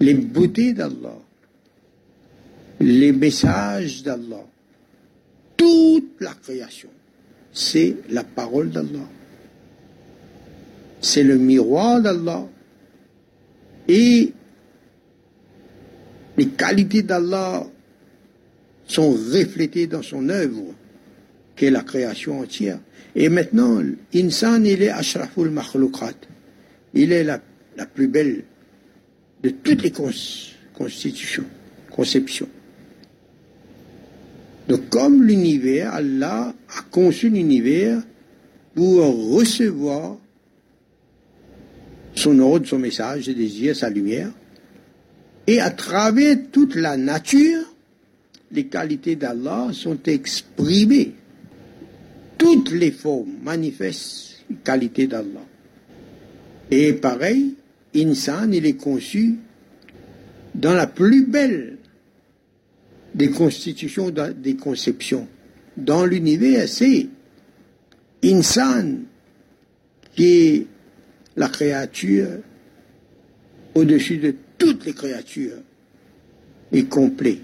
[0.00, 1.18] les beautés d'Allah,
[2.80, 4.44] les messages d'Allah.
[5.56, 6.90] Toute la création,
[7.52, 9.08] c'est la parole d'Allah.
[11.00, 12.46] C'est le miroir d'Allah.
[13.88, 14.32] Et
[16.36, 17.66] les qualités d'Allah
[18.86, 20.74] sont reflétées dans son œuvre,
[21.56, 22.78] qui est la création entière.
[23.14, 26.14] Et maintenant, l'insan, il est ashraful makhlukat.
[26.94, 27.40] Il est la,
[27.76, 28.44] la plus belle
[29.42, 29.92] de toutes les
[30.74, 31.44] constitutions,
[31.90, 32.48] conceptions.
[34.68, 38.02] Donc, comme l'univers, Allah a conçu l'univers
[38.74, 40.18] pour recevoir
[42.14, 44.30] son ordre, son message, ses désirs, sa lumière,
[45.46, 47.62] et à travers toute la nature,
[48.50, 51.14] les qualités d'Allah sont exprimées.
[52.38, 55.44] Toutes les formes manifestent les qualités d'Allah.
[56.70, 57.54] Et pareil,
[57.94, 59.36] Insan, il est conçu
[60.54, 61.78] dans la plus belle
[63.14, 65.28] des constitutions, des conceptions.
[65.76, 67.06] Dans l'univers, c'est
[68.24, 69.04] Insan
[70.14, 70.66] qui est
[71.36, 72.28] la créature
[73.74, 75.58] au-dessus de toutes les créatures
[76.72, 77.40] est complet.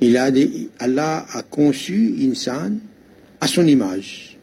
[0.00, 0.30] Il a
[0.78, 2.78] Allah a conçu Insan
[3.40, 4.36] à son image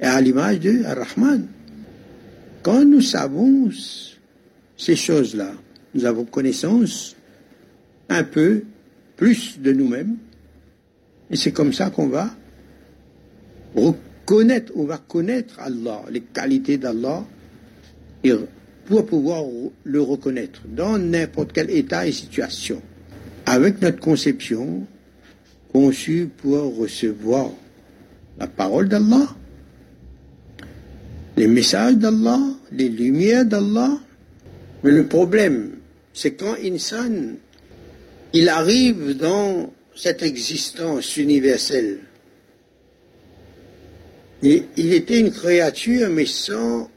[0.00, 1.46] et à l'image de Ar-Rahman.
[2.62, 3.70] Quand nous savons
[4.76, 5.52] ces choses-là,
[5.94, 7.16] nous avons connaissance
[8.08, 8.62] un peu
[9.16, 10.16] plus de nous-mêmes,
[11.30, 12.30] et c'est comme ça qu'on va
[13.74, 17.24] reconnaître, on va connaître Allah, les qualités d'Allah,
[18.86, 19.44] pour pouvoir
[19.84, 22.82] le reconnaître dans n'importe quel état et situation,
[23.46, 24.86] avec notre conception
[25.72, 27.50] conçue pour recevoir
[28.38, 29.28] la parole d'Allah,
[31.36, 32.40] les messages d'Allah,
[32.72, 33.98] les lumières d'Allah.
[34.82, 35.76] Mais le problème,
[36.12, 37.36] c'est quand Insan,
[38.32, 42.00] il arrive dans cette existence universelle.
[44.42, 46.90] Il était une créature, mais sans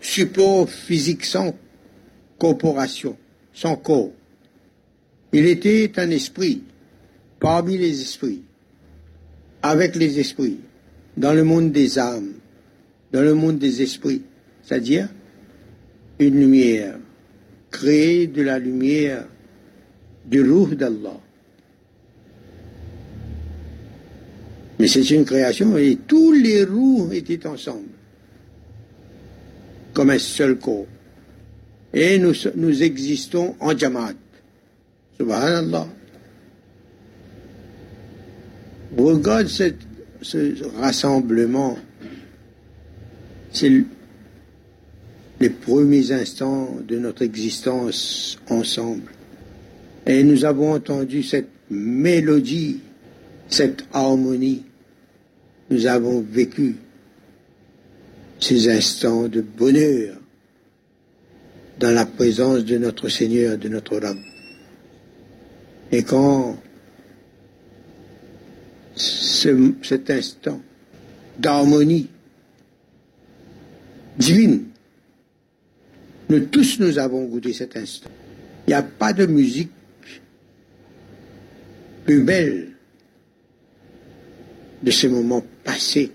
[0.00, 1.56] support physique, sans
[2.38, 3.16] corporation,
[3.52, 4.12] sans corps.
[5.32, 6.62] Il était un esprit,
[7.40, 8.42] parmi les esprits,
[9.62, 10.58] avec les esprits,
[11.16, 12.34] dans le monde des âmes
[13.12, 14.22] dans le monde des esprits,
[14.62, 15.08] c'est-à-dire
[16.18, 16.98] une lumière,
[17.70, 19.26] créée de la lumière
[20.26, 21.20] du ruh d'Allah.
[24.78, 27.88] Mais c'est une création et tous les roues étaient ensemble,
[29.96, 30.84] comme un seul corps.
[31.94, 34.12] Et nous, nous existons en Jamaat.
[35.16, 35.86] Subhanallah.
[38.94, 39.72] Regarde ce
[40.78, 41.78] rassemblement
[43.56, 43.72] c'est
[45.40, 49.10] les premiers instants de notre existence ensemble.
[50.06, 52.80] Et nous avons entendu cette mélodie,
[53.48, 54.62] cette harmonie.
[55.70, 56.76] Nous avons vécu
[58.46, 60.16] ces instants de bonheur
[61.80, 64.16] dans la présence de notre Seigneur, de notre Rab.
[65.90, 66.56] Et quand
[68.94, 70.60] cet instant
[71.38, 72.08] d'harmonie
[74.16, 74.64] divine.
[76.28, 78.10] Nous tous, nous avons goûté cet instant.
[78.66, 79.70] Il n'y a pas de musique
[82.04, 82.68] plus belle
[84.82, 86.12] de ces moments passés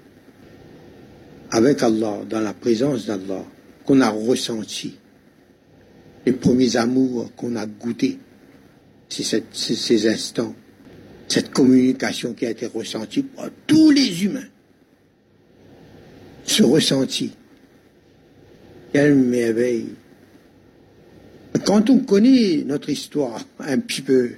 [1.52, 3.44] avec Allah, dans la présence d'Allah,
[3.86, 4.96] qu'on a ressenti,
[6.26, 8.20] les premiers amours qu'on a goûtés,
[9.10, 10.56] ces instants,
[11.28, 14.48] cette communication qui a été ressentie par tous les humains,
[16.46, 17.32] ce ressenti
[18.92, 19.90] quelle merveille.
[21.66, 24.32] Quand on connaît notre histoire un petit peu,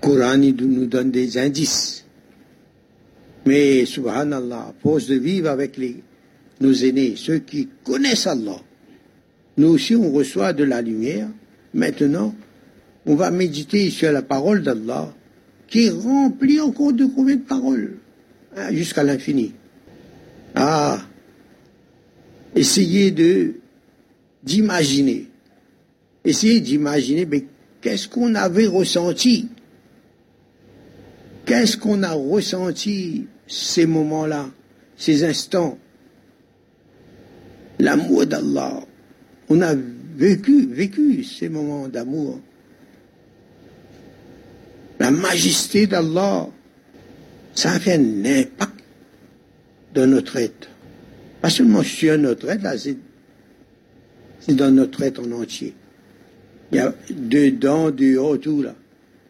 [0.00, 2.04] Coran nous donne des indices.
[3.46, 6.02] Mais, subhanallah, force de vivre avec les,
[6.60, 8.60] nos aînés, ceux qui connaissent Allah,
[9.56, 11.28] nous aussi on reçoit de la lumière.
[11.72, 12.34] Maintenant,
[13.06, 15.12] on va méditer sur la parole d'Allah,
[15.68, 17.96] qui est remplie encore de combien de paroles
[18.56, 19.52] hein, Jusqu'à l'infini.
[20.54, 21.00] Ah,
[22.54, 23.14] essayez
[24.42, 25.26] d'imaginer.
[26.24, 27.44] Essayez d'imaginer, mais
[27.80, 29.48] qu'est-ce qu'on avait ressenti?
[31.44, 34.48] Qu'est-ce qu'on a ressenti ces moments-là,
[34.96, 35.78] ces instants?
[37.84, 38.80] L'amour d'Allah.
[39.48, 39.74] On a
[40.16, 42.40] vécu, vécu ces moments d'amour
[45.04, 46.48] la majesté d'Allah,
[47.54, 48.80] ça a un impact
[49.94, 50.68] dans notre être.
[51.40, 52.96] Pas seulement sur notre être, là, c'est,
[54.54, 55.74] dans notre être en entier.
[56.72, 58.74] Il y a dedans, dehors, tout là.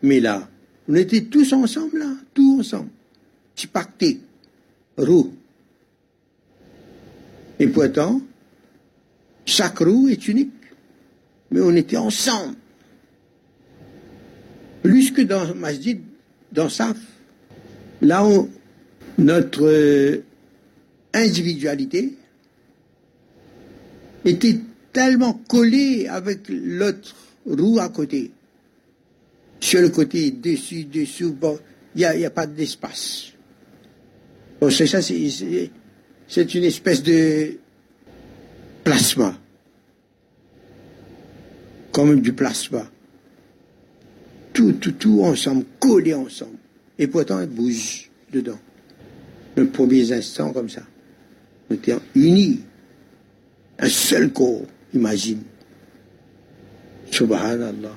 [0.02, 0.48] Mais là,
[0.88, 2.90] on était tous ensemble là, tous ensemble.
[3.56, 4.20] C'est pacté,
[4.96, 5.34] roue.
[7.58, 8.20] Et pourtant,
[9.44, 10.52] chaque roue est unique.
[11.50, 12.56] Mais on était ensemble.
[14.82, 16.00] Plus que dans Masjid,
[16.52, 16.96] dans Saf.
[18.02, 18.50] Là où
[19.18, 20.24] notre euh,
[21.12, 22.14] individualité
[24.24, 24.58] était
[24.92, 27.14] tellement collée avec l'autre
[27.46, 28.32] roue à côté.
[29.60, 31.58] Sur le côté, dessus, dessous, bon,
[31.94, 33.32] il n'y a, a, pas d'espace.
[34.60, 37.58] Bon, c'est ça, c'est une espèce de
[38.84, 39.34] plasma.
[41.90, 42.86] Comme du plasma.
[44.52, 46.58] Tout, tout, tout ensemble, collé ensemble.
[46.98, 48.58] Et pourtant, il bouge dedans.
[49.56, 50.82] Le premier instant comme ça.
[51.70, 52.60] Nous étions unis.
[53.78, 54.62] Un seul corps,
[54.92, 55.42] imagine.
[57.10, 57.96] Subhanallah.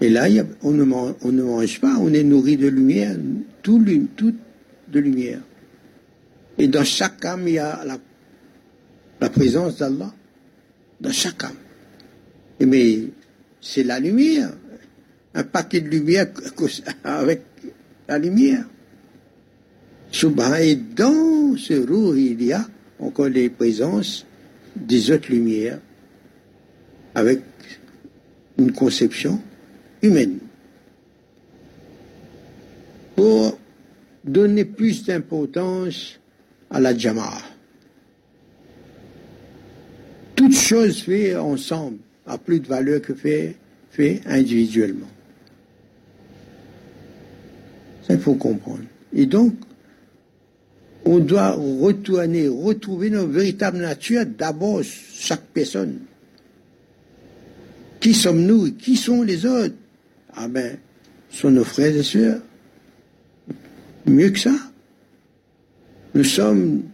[0.00, 0.26] Et là,
[0.62, 3.16] on, ne mange, pas, on est nourri de lumière,
[3.62, 3.84] tout,
[4.16, 4.34] tout
[4.88, 5.40] de lumière.
[6.56, 7.98] Et dans chaque âme, il y a la,
[9.20, 10.12] la présence d'Allah.
[11.00, 11.52] Dans chaque âme.
[12.60, 12.98] Mais
[13.60, 14.50] c'est la lumière.
[15.34, 16.26] Un paquet de lumière
[17.04, 17.42] avec
[18.08, 18.64] la lumière.
[20.60, 22.66] Et dans ce roux, il y a
[22.98, 24.26] encore les présences
[24.74, 25.78] des autres lumières
[27.14, 27.42] avec
[28.58, 29.40] une conception
[30.02, 30.38] humaine.
[33.14, 33.58] Pour
[34.24, 36.18] donner plus d'importance
[36.70, 37.57] à la Jama'a.
[40.38, 43.56] Toute chose fait ensemble a plus de valeur que fait,
[43.90, 45.08] fait individuellement.
[48.06, 48.84] Ça, il faut comprendre.
[49.12, 49.54] Et donc,
[51.04, 56.02] on doit retourner, retrouver notre véritable nature, d'abord chaque personne.
[57.98, 59.74] Qui sommes-nous Qui sont les autres?
[60.36, 60.78] Ah ben,
[61.30, 62.40] sont nos frères et sœurs.
[64.06, 64.54] Mieux que ça.
[66.14, 66.84] Nous sommes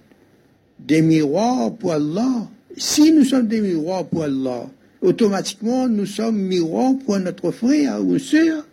[0.78, 2.49] des miroirs pour Allah.
[2.77, 4.66] Si nous sommes des miroirs pour Allah,
[5.01, 8.64] automatiquement nous sommes miroirs pour notre frère ou sœur.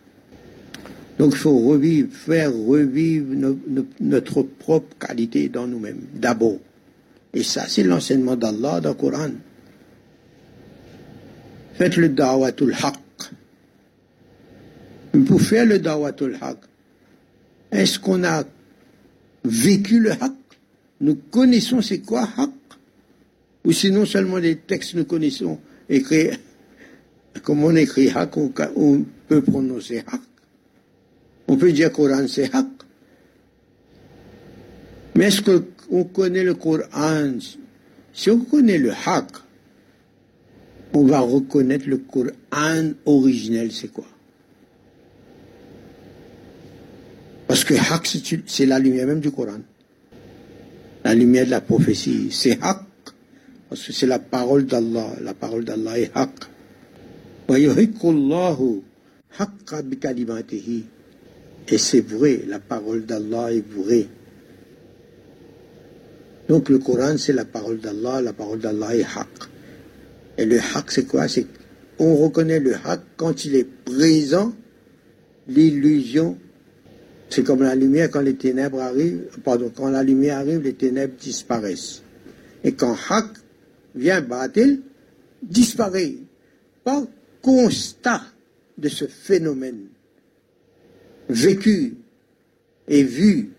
[1.18, 3.54] Donc il faut revivre, faire revivre
[4.00, 6.58] notre propre qualité dans nous-mêmes, d'abord.
[7.34, 9.30] Et ça, c'est l'enseignement d'Allah dans le Coran.
[11.74, 12.96] Faites le dawatul haq.
[15.26, 16.58] Pour faire le dawatul haq,
[17.70, 18.44] est-ce qu'on a
[19.44, 20.32] vécu le haq
[21.00, 22.50] Nous connaissons c'est quoi haq
[23.64, 25.58] Ou sinon seulement des textes nous connaissons,
[25.88, 26.30] écrits,
[27.42, 30.20] comme on écrit haq, on peut prononcer haq.
[31.48, 32.66] On peut dire Coran c'est haq.
[35.14, 37.38] Mais est-ce qu'on connaît le Coran?
[38.12, 39.26] Si on connaît le haq,
[40.94, 44.06] on va reconnaître le Coran originel, c'est quoi?
[47.46, 49.60] Parce que haq, c'est la lumière même du Coran.
[51.04, 52.78] La lumière de la prophétie, c'est haq.
[53.72, 55.14] Parce que c'est la parole d'Allah.
[55.22, 56.28] La parole d'Allah est haq.
[61.68, 64.08] Et c'est vrai, la parole d'Allah est vraie.
[66.50, 69.48] Donc le Coran, c'est la parole d'Allah, la parole d'Allah est haq.
[70.36, 71.26] Et le haq, c'est quoi?
[71.26, 71.46] C'est
[71.98, 74.52] on reconnaît le haq quand il est présent,
[75.48, 76.36] l'illusion.
[77.30, 81.14] C'est comme la lumière quand les ténèbres arrivent, pardon, quand la lumière arrive, les ténèbres
[81.18, 82.02] disparaissent.
[82.64, 83.28] Et quand haq
[83.94, 84.82] vient, batil,
[85.42, 86.16] disparaît.
[86.84, 87.04] Par
[87.40, 88.22] constat
[88.78, 89.86] de ce phénomène
[91.28, 91.94] vécu
[92.88, 93.50] et vu,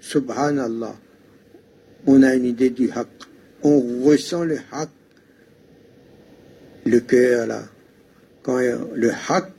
[0.00, 0.96] subhanallah,
[2.06, 3.08] on a une idée du haq.
[3.62, 4.88] On ressent le haq,
[6.84, 7.62] le cœur là.
[8.42, 9.52] Quand le haq,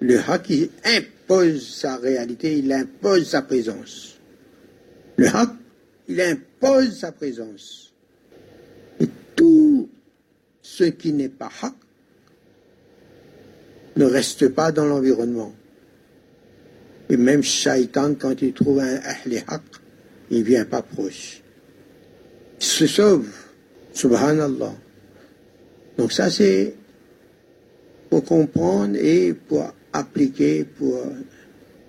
[0.00, 4.20] le haq, il impose sa réalité, il impose sa présence.
[5.16, 5.50] Le haq,
[6.08, 7.93] il impose sa présence.
[10.76, 11.74] Ce qui n'est pas haq
[13.94, 15.54] ne reste pas dans l'environnement.
[17.08, 19.62] Et même Shaitan, quand il trouve un Ahli Haq,
[20.32, 21.42] il ne vient pas proche.
[22.58, 23.28] Il se sauve.
[23.92, 24.74] Subhanallah.
[25.96, 26.74] Donc ça, c'est
[28.10, 31.06] pour comprendre et pour appliquer, pour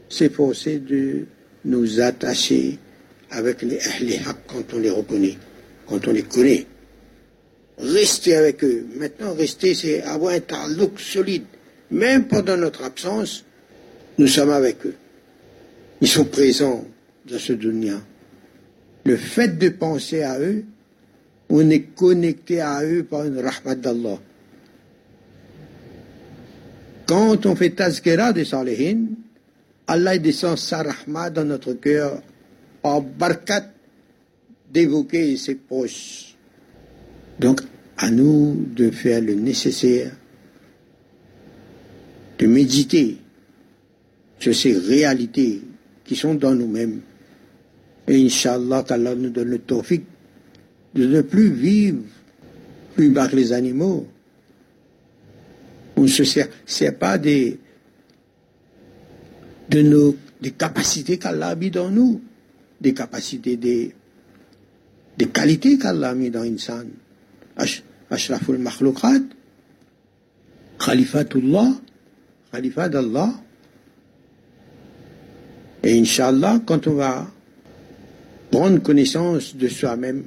[0.09, 1.25] s'efforcer de
[1.63, 2.77] nous attacher
[3.31, 5.39] avec les Ahli Haq quand on les reconnaît,
[5.87, 6.67] quand on les connaît.
[7.77, 8.85] Rester avec eux.
[8.95, 11.43] Maintenant, rester, c'est avoir un talouk solide.
[11.91, 13.45] Même pendant notre absence,
[14.17, 14.95] Nous sommes avec eux.
[16.01, 16.85] Ils sont présents
[17.29, 18.01] dans ce dunya.
[19.03, 20.63] Le fait de penser à eux,
[21.49, 24.19] on est connecté à eux par une rahmat d'Allah.
[27.05, 29.05] Quand on fait tazkira des salihin,
[29.85, 32.21] Allah descend sa rahmat dans notre cœur
[32.81, 33.69] par barkat
[34.71, 36.34] d'évoquer ses proches.
[37.39, 37.61] Donc,
[37.97, 40.11] à nous de faire le nécessaire,
[42.39, 43.17] de méditer
[44.39, 45.61] sur ces réalités
[46.03, 47.01] qui sont dans nous-mêmes.
[48.07, 50.03] Et Inch'Allah, qu'Allah nous donne le tawfiq
[50.93, 52.03] de ne plus vivre
[52.95, 54.07] plus bas que les animaux.
[55.97, 56.49] On ne se sert,
[56.97, 57.59] pas des,
[59.69, 62.21] de nos des capacités qu'Allah a mis dans nous,
[62.81, 63.93] des capacités, des,
[65.17, 66.87] des qualités qu'Allah a mis dans Insan.
[67.57, 69.23] Ashraful Makhlukat,
[70.79, 71.73] Khalifatullah,
[72.51, 73.33] Khalifat d'Allah.
[75.83, 77.27] Et Inch'Allah, quand on va
[78.49, 80.23] prendre connaissance de soi-même,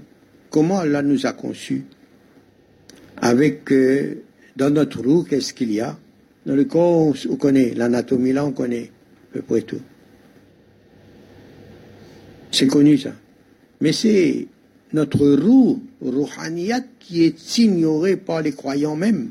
[0.51, 1.85] comment Allah nous a conçus,
[3.17, 4.23] avec euh,
[4.57, 5.97] dans notre roue, qu'est-ce qu'il y a?
[6.47, 8.91] Dans le corps, on, connaît l'anatomie, là, on connaît
[9.31, 9.81] à peu près tout.
[12.51, 13.13] C'est connu ça.
[13.81, 14.47] Mais c'est
[14.93, 19.31] notre roue, rouhaniyat, qui est ignorée par les croyants même.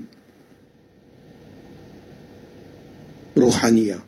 [3.35, 4.03] Rouhaniyat.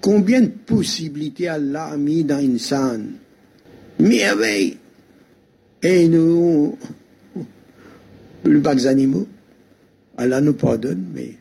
[0.00, 3.00] Combien de possibilités Allah a mis dans Insan
[3.98, 4.76] Merveille
[5.82, 6.78] Et nous,
[8.42, 9.26] plus bas animaux,
[10.16, 11.34] Allah nous pardonne, mais,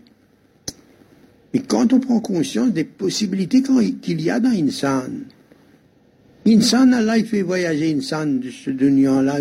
[1.54, 3.62] mais quand on prend conscience des possibilités
[4.02, 5.26] qu'il y a dans Insan,
[6.48, 9.40] Insan, Allah, il fait voyager Insan de ce dunya-là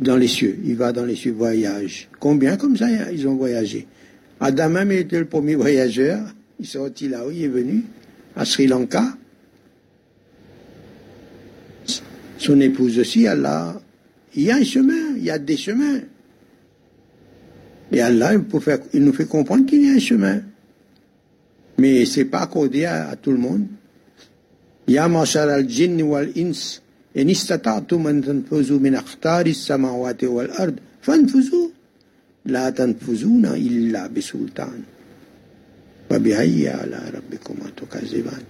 [0.00, 0.58] dans les cieux.
[0.64, 2.08] Il va dans les cieux, voyage.
[2.18, 3.86] Combien comme ça ils ont voyagé?
[4.40, 6.20] Adam même était le premier voyageur.
[6.58, 7.84] Il est sorti là où il est venu,
[8.34, 9.04] à Sri Lanka.
[12.38, 13.80] Son épouse aussi, Allah.
[14.34, 16.00] Il y a un chemin, il y a des chemins.
[17.92, 18.32] Et Allah,
[18.94, 20.40] il, nous fait comprendre qu'il y a un chemin.
[21.78, 23.66] Mais ce n'est pas accordé à tout le monde.
[24.92, 26.80] يا معشر الجن والإنس
[27.16, 31.68] إن استطعتم أن تنفذوا من أخطار السماوات والأرض فانفذوا
[32.44, 34.80] لا تنفذون إلا بسلطان
[36.10, 38.42] وبهي على ربكما تكذبان.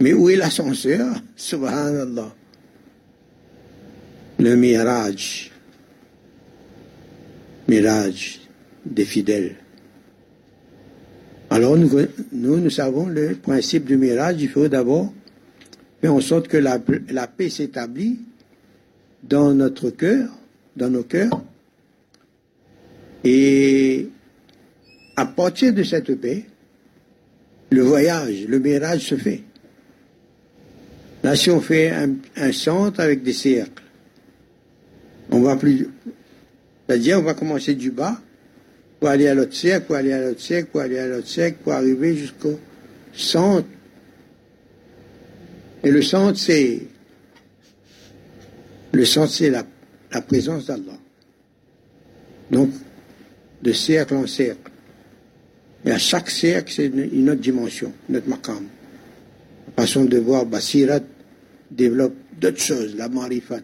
[0.00, 2.34] Mais où est l'ascenseur Subhanallah.
[4.38, 5.50] Le mirage.
[7.68, 8.40] Mirage
[8.84, 9.56] des fidèles.
[11.54, 11.88] Alors nous,
[12.32, 15.14] nous, savons le principe du mirage, il faut d'abord
[16.00, 18.18] faire en sorte que la, paix s'établit
[19.22, 20.30] dans notre cœur,
[20.74, 21.44] dans nos cœurs,
[23.22, 24.08] et
[25.14, 26.44] à partir de cette paix,
[27.70, 29.44] le voyage, le mirage se fait.
[31.22, 33.84] Là, si on fait un, un centre avec des cercles,
[35.30, 35.86] on va plus,
[36.88, 38.20] c'est-à-dire on va commencer du bas,
[39.04, 41.58] pour aller à l'autre cercle, pour aller à l'autre cercle, pour aller à l'autre cercle,
[41.62, 42.58] pour arriver jusqu'au
[43.12, 43.68] centre.
[45.82, 46.80] Et le centre, c'est
[48.92, 49.62] le centre, c'est la,
[50.22, 50.96] présence d'Allah.
[52.50, 52.70] Donc,
[53.60, 54.72] de cercle en cercle.
[55.84, 58.64] Et à chaque cercle, c'est une, autre dimension, notre makam.
[59.76, 61.00] La façon de voir, Basirat
[61.70, 63.60] développe d'autres choses, la marifat.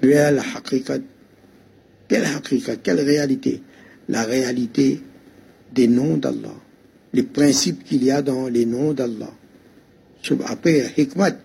[0.00, 0.30] La
[2.08, 3.62] quelle haqiqa, quelle réalité?
[4.08, 5.00] La réalité
[5.72, 6.54] des noms d'Allah,
[7.12, 9.32] les principes qu'il y a dans les noms d'Allah.
[10.46, 11.36] Après, hikmat,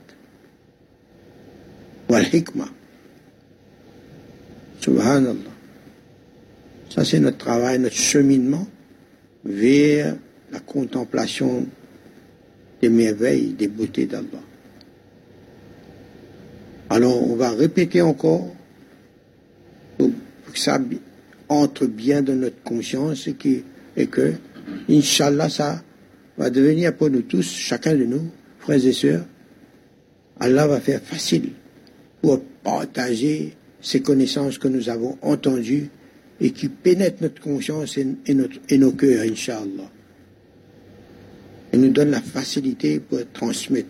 [2.09, 2.69] wal hikmah.
[4.81, 5.51] Subhanallah.
[6.89, 8.67] Ça, c'est notre travail, notre cheminement
[9.45, 10.15] vers
[10.51, 11.67] la contemplation
[12.81, 14.43] des merveilles, des beautés d'Allah.
[16.89, 18.53] Alors, on va répéter encore
[21.51, 24.33] entre bien dans notre conscience et, que,
[24.89, 25.83] Inch'Allah, ça
[26.37, 29.25] va devenir pour nous tous, chacun de nous, frères et sœurs,
[30.39, 31.49] Allah va faire facile
[32.21, 35.89] pour partager ces connaissances que nous avons entendues
[36.39, 39.91] et qui pénètrent notre conscience et nos cœurs, Inch'Allah.
[41.73, 43.89] Et nous donne la facilité pour transmettre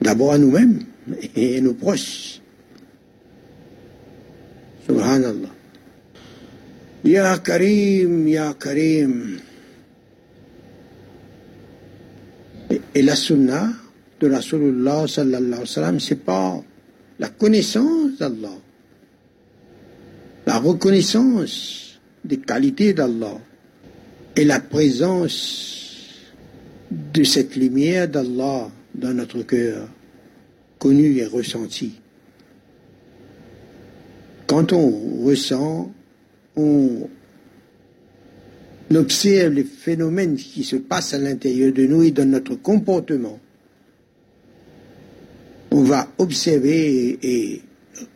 [0.00, 0.84] d'abord à nous-mêmes
[1.34, 2.40] et à nos proches
[4.86, 5.59] Subhanallah.
[7.04, 9.40] Ya Karim, Ya Karim.
[12.94, 13.72] Et, la sunna
[14.20, 16.62] de Rasulullah sallallahu alayhi wa sallam, c'est pas
[17.18, 18.58] la connaissance d'Allah.
[20.50, 23.38] la reconnaissance des qualités d'Allah
[24.34, 26.08] et la présence
[26.90, 29.88] de cette lumière d'Allah dans notre cœur,
[30.80, 31.94] connue et ressentie.
[34.48, 35.92] Quand on ressent,
[36.56, 37.08] on
[38.94, 43.38] observe les phénomènes qui se passent à l'intérieur de nous et dans notre comportement.
[45.70, 47.62] On va observer et,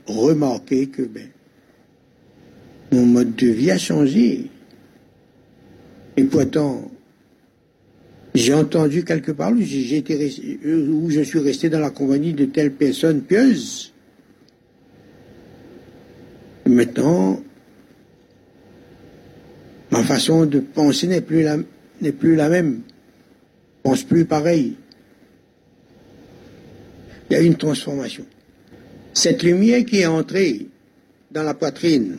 [0.07, 1.29] remarquer que ben,
[2.93, 4.51] mon mode de vie a changé.
[6.17, 6.91] Et pourtant,
[8.35, 13.23] j'ai entendu quelque part où, où je suis resté dans la compagnie de telle personne
[13.23, 13.93] pieuse.
[16.67, 17.41] Maintenant,
[19.95, 22.81] ma façon de penser n'est plus la, même.
[22.85, 24.75] Je pense plus pareil.
[27.31, 28.27] Il y a une transformation.
[29.13, 30.67] Cette lumière qui est entrée
[31.31, 32.19] dans la poitrine,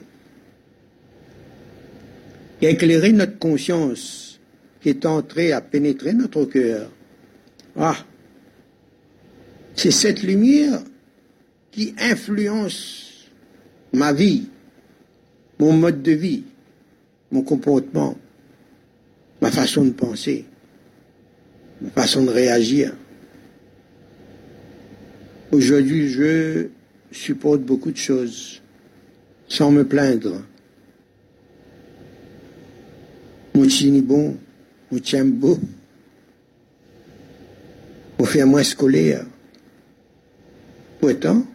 [2.59, 4.39] qui a éclairé notre conscience,
[4.81, 6.89] qui est entrée à pénétrer notre cœur.
[7.75, 7.97] Ah,
[9.75, 10.79] c'est cette lumière
[11.71, 13.25] qui influence
[13.91, 14.47] ma vie,
[15.59, 16.43] mon mode de vie,
[17.35, 18.17] mon comportement,
[19.41, 20.45] ma façon de penser,
[21.81, 22.93] ma façon de réagir.
[25.51, 26.67] Aujourd'hui, je
[27.11, 28.61] supporte beaucoup de choses
[29.49, 30.43] sans me plaindre.
[33.53, 34.37] Mouchini bon,
[35.25, 35.59] beau,
[38.17, 39.25] pour faire moins scolaire.
[41.01, 41.45] Pourtant,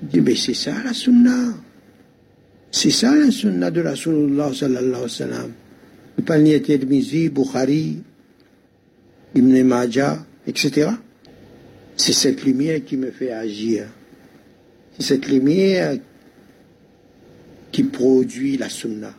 [0.00, 1.54] dit, mais c'est ça la sunna.
[2.70, 5.52] C'est ça la sunna de Rasulullah sallallahu alayhi wa sallam.
[6.16, 7.98] Le panier Tirmizi, Bukhari,
[9.34, 10.90] Ibn Majah, etc.
[11.96, 13.86] C'est cette lumière qui me fait agir.
[14.96, 15.96] C'est cette lumière
[17.72, 19.14] qui produit la sunna.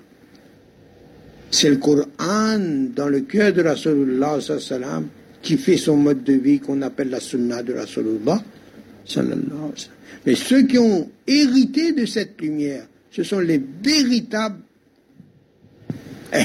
[1.50, 2.60] C'est le Coran
[2.96, 5.08] dans le cœur de Rasulullah sallam
[5.42, 8.42] qui fait son mode de vie qu'on appelle la sunna de Rasulullah
[9.06, 9.74] sallallahu
[10.26, 14.62] Mais ceux qui ont hérité de cette lumière, ce sont les véritables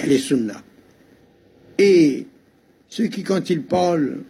[0.06, 0.62] les sunnah.
[1.78, 2.26] Et
[2.88, 4.22] ceux qui, quand ils parlent,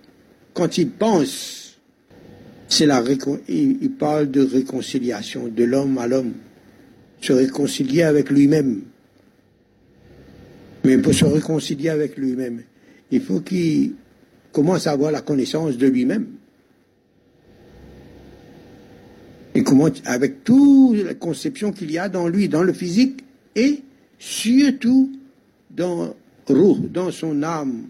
[0.52, 1.78] quand ils pensent,
[2.68, 3.02] c'est la
[3.48, 6.32] ils parlent de réconciliation de l'homme à l'homme,
[7.20, 8.82] se réconcilier avec lui-même.
[10.84, 12.62] Mais pour se réconcilier avec lui-même,
[13.10, 13.94] il faut qu'il
[14.52, 16.26] commence à avoir la connaissance de lui-même.
[19.56, 19.64] Et
[20.04, 23.80] avec toute la conception qu'il y a dans lui, dans le physique, et
[24.18, 25.10] surtout
[25.70, 26.14] dans
[27.10, 27.86] son âme,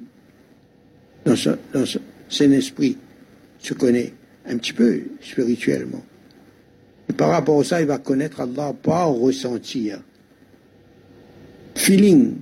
[1.25, 1.85] dans son, dans
[2.29, 2.97] son esprit,
[3.59, 4.12] se connaît
[4.47, 6.05] un petit peu spirituellement.
[7.09, 10.01] Et par rapport à ça, il va connaître Allah par ressentir.
[11.75, 12.37] Feeling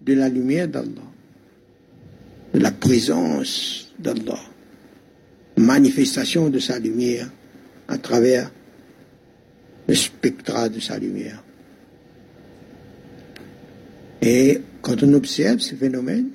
[0.00, 1.10] de la lumière d'Allah,
[2.52, 4.38] de la présence d'Allah,
[5.56, 7.28] manifestation de sa lumière
[7.88, 8.50] à travers
[9.86, 11.42] le spectre de sa lumière.
[14.22, 16.30] Et quand on observe ces phénomènes,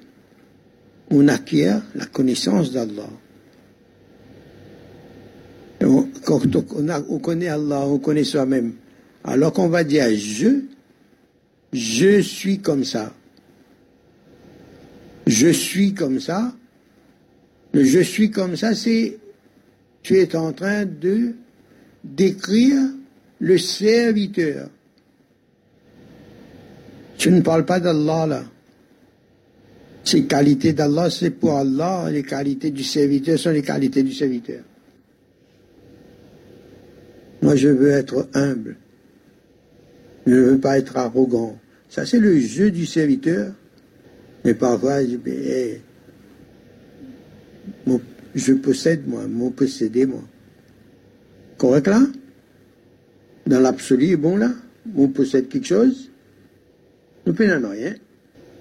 [1.09, 3.09] on acquiert la connaissance d'Allah.
[6.25, 6.65] Quand on,
[7.09, 8.73] on, connaît Allah, on connaît soi-même.
[9.23, 10.61] Alors qu'on va dire je,
[11.73, 13.13] je suis comme ça
[15.29, 16.53] je suis comme ça.
[17.71, 19.17] Le je suis comme ça, c'est
[20.03, 21.35] tu es en train de
[22.03, 22.81] décrire
[23.39, 24.69] le serviteur.
[27.17, 28.43] Tu ne parles pas d'Allah là.
[30.03, 32.09] Ces qualités d'Allah, c'est pour Allah.
[32.09, 34.63] Les qualités du serviteur sont les qualités du serviteur.
[37.41, 38.77] Moi, je veux être humble.
[40.25, 41.57] Je ne veux pas être arrogant.
[41.89, 43.53] Ça, c'est le jeu du serviteur.
[44.45, 45.81] Mais parfois, je dis,
[48.39, 50.23] je possède moi, mon possédé moi.
[51.57, 52.01] Correct là?
[53.45, 54.51] Dans l'absolu, bon là?
[54.85, 56.09] Mon possède quelque chose?
[57.25, 57.95] Nous prenons rien.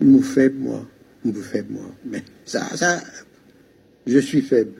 [0.01, 0.87] Mon faible moi.
[1.24, 1.95] Mon faible moi.
[2.05, 3.01] Mais ça, ça,
[4.07, 4.72] je suis faible.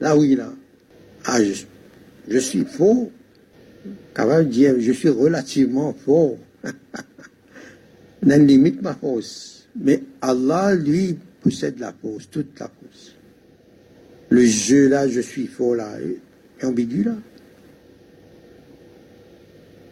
[0.00, 0.52] Là oui là.
[1.24, 1.38] Ah,
[2.28, 3.10] je, suis faux.
[4.14, 6.38] Capable dire, je suis relativement faux.
[8.22, 9.68] Dans limite ma force.
[9.76, 12.83] Mais Allah, lui, possède la force, toute la force.
[14.30, 15.90] Le jeu là, je suis faux là,
[16.60, 17.14] est ambigu là.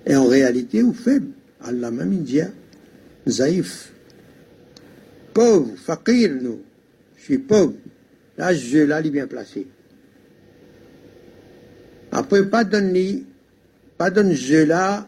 [0.06, 1.28] Et en réalité, ou faible.
[1.60, 2.52] Allah dit, hein,
[3.26, 3.92] zaïf,
[5.32, 6.60] pauvre, fakir, nous.
[7.18, 7.74] Je suis pauvre.
[8.36, 9.66] Là, je là, il est bien placé.
[12.10, 13.22] Après, pas donner,
[13.96, 15.06] pas donner je là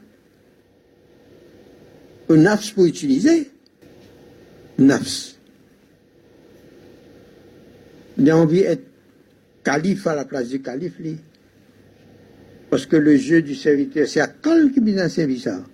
[2.29, 3.51] un nafs pour utiliser.
[4.79, 5.35] Nafs.
[8.16, 8.93] Il a envie d'être
[9.65, 11.01] calife à la place du calife.
[12.71, 15.65] Parce que le jeu du serviteur, c'est Akal qui vient servir ça.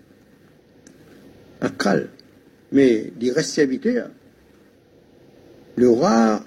[1.60, 2.08] Akal.
[2.72, 4.10] Mais il reste serviteur.
[5.76, 6.44] Le roi,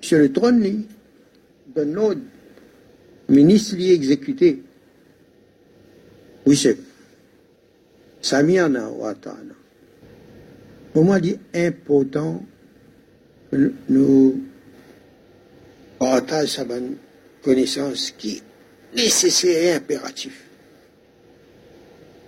[0.00, 0.86] sur le trône, lui,
[1.74, 2.20] donne l'ordre.
[3.28, 4.62] Ministre, lui, exécuté.
[6.46, 6.78] Oui, chef.
[8.20, 9.54] Samiana Watana.
[10.92, 12.44] Pour moi, dit important
[13.88, 14.42] nous
[16.00, 16.96] partageons sa bonne
[17.42, 18.42] connaissance qui est
[18.96, 20.42] nécessaire et impératif.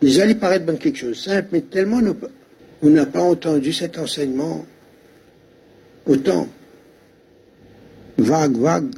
[0.00, 2.00] Déjà, il paraît bon quelque chose de simple, mais tellement
[2.82, 4.64] on n'a pas entendu cet enseignement
[6.06, 6.48] autant
[8.18, 8.90] vague, vague,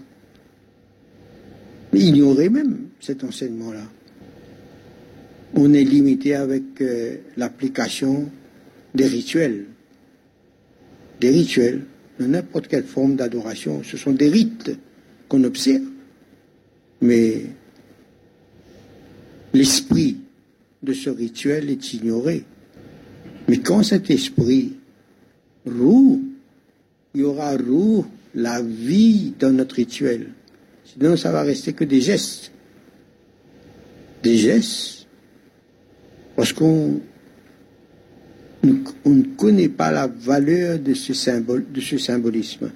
[1.94, 3.84] ignorer même cet enseignement-là
[5.56, 8.30] on est limité avec euh, l'application
[8.94, 9.66] des rituels.
[11.20, 11.82] Des rituels,
[12.18, 13.82] de n'importe quelle forme d'adoration.
[13.82, 14.72] Ce sont des rites
[15.28, 15.82] qu'on observe.
[17.00, 17.46] Mais
[19.52, 20.18] l'esprit
[20.82, 22.44] de ce rituel est ignoré.
[23.48, 24.74] Mais quand cet esprit
[25.66, 26.22] roue,
[27.14, 30.30] il y aura roue la vie dans notre rituel.
[30.84, 32.52] Sinon, ça va rester que des gestes.
[34.22, 34.94] Des gestes
[36.36, 37.00] parce qu'on
[38.64, 42.70] ne connaît pas la valeur de ce, symbolisme.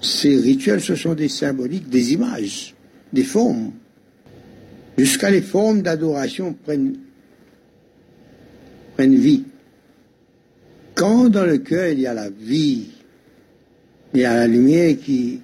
[0.00, 2.74] Ces rituels, ce sont des symboliques, des images,
[3.12, 3.72] des formes.
[4.98, 6.96] Jusqu'à les formes d'adoration prennent,
[8.94, 9.44] prennent vie.
[10.94, 12.86] Quand dans le cœur il y a la vie,
[14.14, 15.40] il y a la lumière qui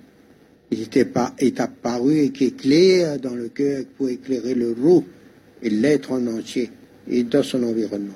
[0.71, 5.05] est apparue et qui éclaire dans le cœur pour éclairer le roux,
[5.63, 6.71] et l'être en entier
[7.09, 8.15] et dans son environnement.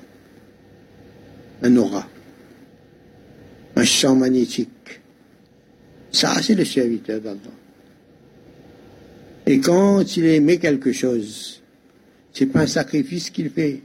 [1.63, 2.07] Un aura,
[3.75, 5.01] un champ magnétique.
[6.11, 7.39] Ça, c'est le serviteur d'Allah.
[9.45, 11.61] Et quand il aimait quelque chose,
[12.33, 13.81] c'est pas un sacrifice qu'il fait,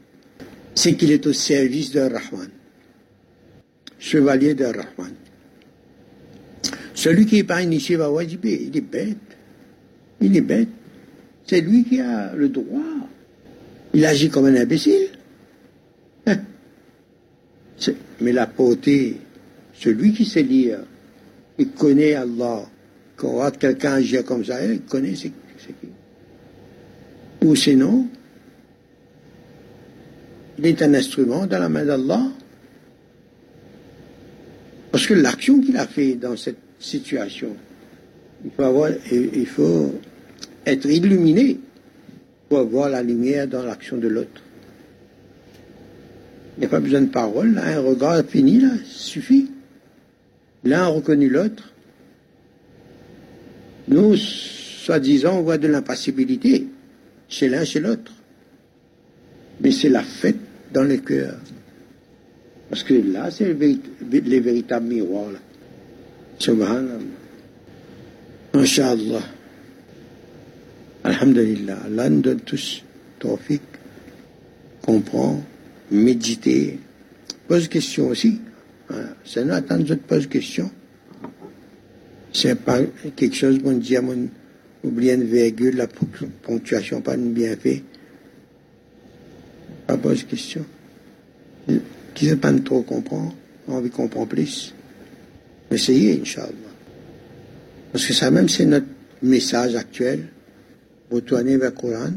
[0.74, 2.50] c'est qu'il est au service de Rahman,
[3.98, 5.14] chevalier de Rahman.
[6.94, 9.16] Celui qui n'est pas initié va wajibé, il est bête.
[10.20, 10.68] Il est bête.
[11.46, 13.02] C'est lui qui a le droit
[13.94, 15.08] il agit comme un imbécile.
[18.20, 19.16] Mais la beauté,
[19.74, 20.80] celui qui sait lire,
[21.58, 22.62] il connaît Allah.
[23.16, 25.88] Quand on quelqu'un agir comme ça, il connaît c'est qui.
[27.44, 28.06] Ou sinon,
[30.58, 32.22] il est un instrument dans la main d'Allah.
[34.90, 37.56] Parce que l'action qu'il a fait dans cette situation,
[38.44, 39.94] il faut, avoir, il faut
[40.66, 41.58] être illuminé
[42.48, 44.42] pour voir la lumière dans l'action de l'autre.
[46.56, 49.50] Il n'y a pas besoin de parole, un regard fini, là, suffit.
[50.64, 51.72] L'un a reconnu l'autre.
[53.88, 56.66] Nous, soi-disant, on voit de l'impassibilité
[57.28, 58.12] chez l'un, chez l'autre.
[59.60, 60.36] Mais c'est la fête
[60.72, 61.36] dans le cœur.
[62.68, 65.32] Parce que là, c'est les, véritables miroirs.
[66.38, 66.98] Subhanallah.
[68.54, 69.22] Inch'Allah.
[71.04, 72.84] Alhamdulillah, Allah nous donne tous
[73.18, 73.62] tawfiq,
[74.82, 75.42] comprend,
[75.90, 76.78] méditer,
[77.48, 78.40] pose question aussi.
[79.24, 80.70] Ça nous attend de poser question.
[82.32, 82.80] C'est pas
[83.16, 84.28] quelque chose, bon dit, mon,
[84.84, 87.82] oublier une virgule, la ponctuation pas bien fait.
[89.86, 90.64] Pas pose question.
[92.14, 93.34] Qui ne pas trop comprendre,
[93.68, 94.74] on envie comprendre plus.
[95.70, 96.52] Essayez, Inch'Allah.
[97.92, 98.86] Parce que ça même, c'est notre
[99.22, 100.28] message actuel
[101.10, 102.12] retourner vers le Coran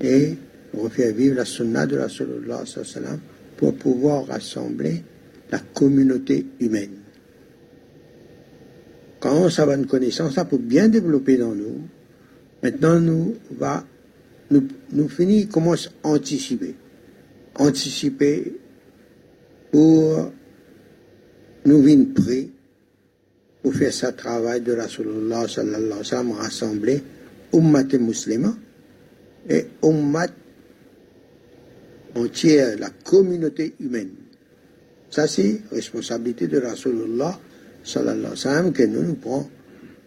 [0.00, 0.34] et
[0.74, 3.18] refaire vivre la sunna de la Sallallahu sallam
[3.56, 5.02] pour pouvoir rassembler
[5.50, 6.90] la communauté humaine.
[9.20, 11.80] Quand ça va une connaissance, ça peut bien développer dans nous.
[12.62, 13.84] Maintenant, nous va,
[14.50, 16.74] nous, nous finit, commence à anticiper.
[17.56, 18.52] Anticiper
[19.72, 20.32] pour
[21.64, 22.48] nous venir prêts
[23.62, 27.02] pour faire ce travail de la sallallahu sallallahu wa sallam, rassembler
[27.52, 28.54] ummat musulman
[29.48, 30.30] et ummat
[32.18, 34.10] entière, la communauté humaine.
[35.10, 37.38] Ça, c'est responsabilité de Rasulullah
[37.84, 39.48] sallallahu alayhi wa sallam que nous nous prenons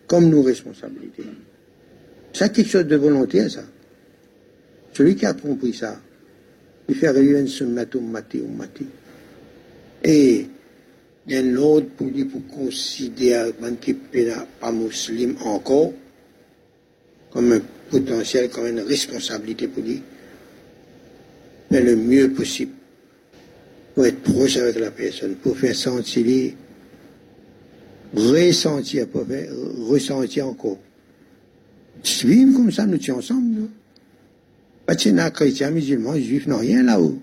[0.08, 1.24] comme nos responsabilités.
[2.34, 3.64] C'est quelque chose de volontaire, ça.
[4.94, 6.00] Celui qui a compris ça,
[6.88, 8.86] il fait une sunnat ummati ummati.
[10.04, 10.48] Et
[11.28, 15.94] il y a un autre pour dire pour considérer qu'il n'est pas musulman encore,
[17.32, 20.02] comme un potentiel, comme une responsabilité pour lui.
[21.72, 22.74] Mais le mieux possible.
[23.96, 26.54] Pour être proche avec la personne, pour faire sentir,
[28.14, 29.52] ressentir, pour faire
[29.88, 30.78] ressentir encore.
[32.24, 33.70] Vivre comme ça, nous sommes ensemble, nous.
[34.86, 37.20] Pas de chrétiens, musulmans, juifs, non, rien là-haut.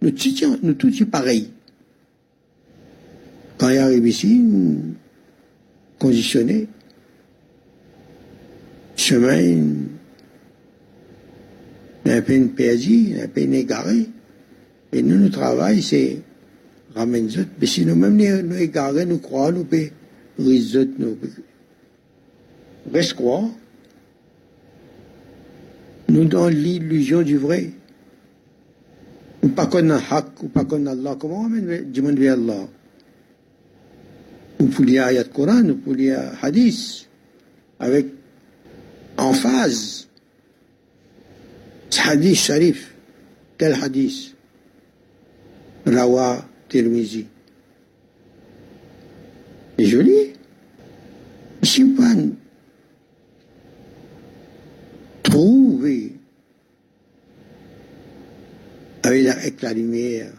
[0.00, 1.50] Nous tous, nous tous pareils.
[3.58, 4.42] Quand il arrive ici,
[5.98, 6.68] conditionné,
[8.96, 9.64] chemin,
[12.06, 14.06] un peu perdu, un peu égaré.
[14.92, 16.18] Et nous, notre travail, c'est
[16.94, 17.50] ramener autres.
[17.60, 19.88] Mais sinon, même nous égarés, nous croyons, nous pouvons
[20.38, 21.16] les nous
[22.92, 23.48] reste croire.
[26.08, 27.70] Nous dans l'illusion du vrai.
[29.42, 31.16] Ou pas qu'on a haq, ou pas qu'on a Allah.
[31.18, 32.68] Comment on du monde vers Allah?
[34.60, 37.08] Ou pour lire ayat Coran, ou pour lire hadith,
[37.80, 38.06] avec
[39.16, 40.08] en phase.
[41.98, 42.94] Hadith sharif.
[43.58, 44.34] Quel hadith?
[45.86, 47.26] Rawa Tirmizi.
[49.78, 50.32] C'est joli.
[51.96, 52.14] Pas
[55.22, 56.12] trouver
[59.02, 60.32] avec la, avec la lumière,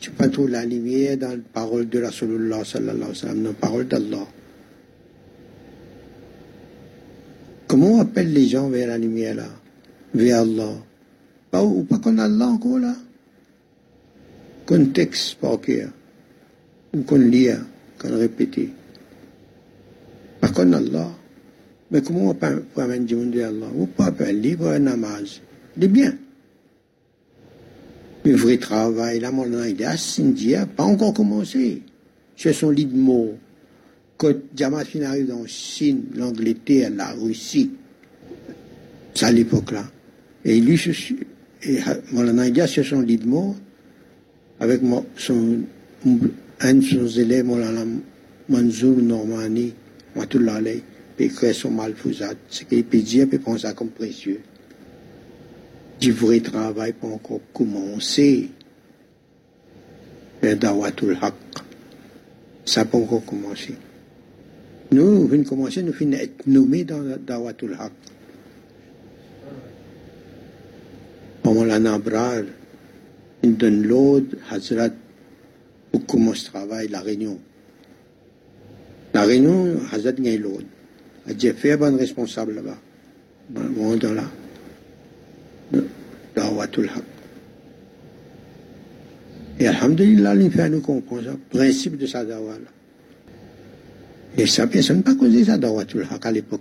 [0.00, 3.50] tu pas trouver la lumière dans la parole de Rasulullah sallallahu alayhi wa sallam, dans
[3.50, 4.26] la parole d'Allah.
[7.66, 9.48] Comment on appelle les gens vers la lumière là?
[10.14, 10.74] Vers Allah.
[11.50, 12.94] Pas, ou pas qu'on a Allah encore là?
[14.66, 15.90] Qu'on texte par cœur.
[16.94, 17.48] Ou qu'on lit,
[17.98, 18.58] qu'on répète.
[20.40, 21.10] Pas qu'on a Allah.
[21.90, 23.68] Mais comment on peut amener du monde vers Allah?
[23.76, 25.40] Ou pas appeler pour un namaz?
[25.80, 26.14] C'est bien.
[28.24, 31.82] Le vrai travail, là, mon il est pas encore commencé.
[32.36, 33.38] C'est son lit de mots
[34.18, 37.70] quand Fin arrive dans Chine, l'Angleterre, la Russie,
[39.14, 39.84] c'est à l'époque-là.
[40.44, 40.80] Et lui,
[41.62, 41.78] et
[42.12, 43.56] Molana India, c'est son lit de mort,
[44.60, 44.80] avec
[45.16, 45.60] son,
[46.60, 47.84] un de ses élèves, Molana
[48.48, 49.74] Manzour Normani,
[50.16, 50.60] Matullah
[51.16, 52.34] puis créer son malfouzat.
[52.48, 54.40] Ce qu'il peut dire, peut prendre ça comme précieux.
[56.00, 58.50] Du vrai travail pour encore commencer.
[60.40, 61.34] Le dawatul haq.
[62.64, 63.74] Ça peut encore commencer.
[64.90, 67.92] Nous, venons commencer, nous finissons être nommés dans Dawatul Haq.
[71.64, 72.42] La Nabrar,
[73.42, 73.86] il donne
[74.50, 74.90] Hazrat,
[75.92, 77.38] le travail, la réunion.
[79.14, 80.38] La réunion, Hazrat gagne
[81.54, 82.78] fait un responsable là-bas.
[86.34, 86.90] Dawatul.
[89.60, 90.34] Et Alhamdulillah,
[90.80, 92.24] comprendre le principe de sa.
[94.36, 96.60] Et ça, personne n'a pas causé ça dans Watul Haq à l'époque.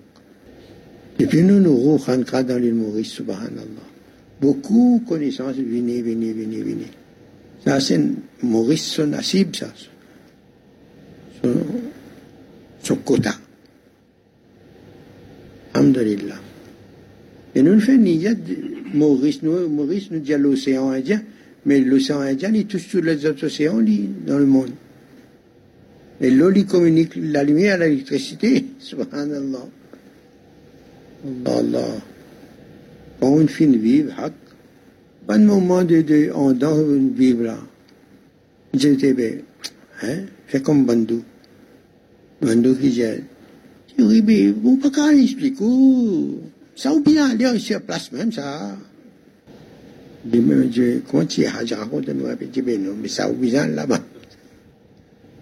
[1.19, 3.96] Et puis nous, nous dans l'île subhanallah.
[4.39, 6.91] Beaucoup de connaissances, venez, venez, venez, venez.
[7.65, 7.99] Ça, c'est
[8.43, 9.73] Maurice, son asib, ça.
[11.41, 11.53] Son,
[12.83, 13.33] son quota.
[15.73, 16.39] Alhamdulillah.
[17.55, 18.35] Et nous, nous faisons
[18.93, 21.21] Maurice, nous, Maurice nous dit l'océan Indien,
[21.65, 23.81] mais l'océan Indien, il touche tous les autres océans
[24.25, 24.71] dans le monde.
[26.21, 28.65] Et l'eau lui communique la lumière à l'électricité.
[28.79, 29.67] Subhanallah.
[31.45, 31.87] Allah.
[33.19, 34.13] Quand une fille vive,
[35.25, 37.57] pas de moment de, de on dans une vivre là.
[38.73, 39.31] J'étais bien,
[40.03, 41.23] hein, fait comme Bandou.
[42.41, 43.03] Bandou qui dit,
[43.99, 45.63] oui, mais vous pas qu'à expliquer,
[46.75, 48.77] ça ou bien aller sur place même, ça.
[50.31, 54.01] Je dis, comment tu as je me dis, non, mais ça ou bien là-bas.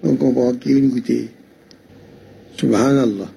[0.03, 1.29] On comprend qu'il une goûter.
[2.57, 3.34] Subhanallah.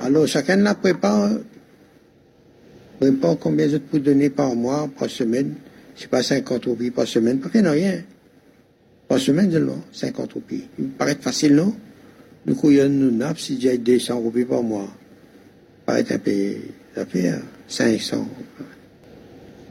[0.00, 1.30] Alors, chacun n'a prépare,
[2.98, 5.54] prépare combien de pour donner par mois, par semaine.
[5.94, 8.02] C'est pas 50 roupies par semaine, n'y a rien.
[9.06, 10.64] Par semaine seulement, 50 roupies.
[10.78, 11.74] Il me paraît facile, non?
[12.46, 14.88] Nous couillons nous nappes si j'ai 200 roupies par mois.
[15.84, 16.32] paraît un peu,
[16.94, 17.32] ça fait
[17.68, 18.26] 500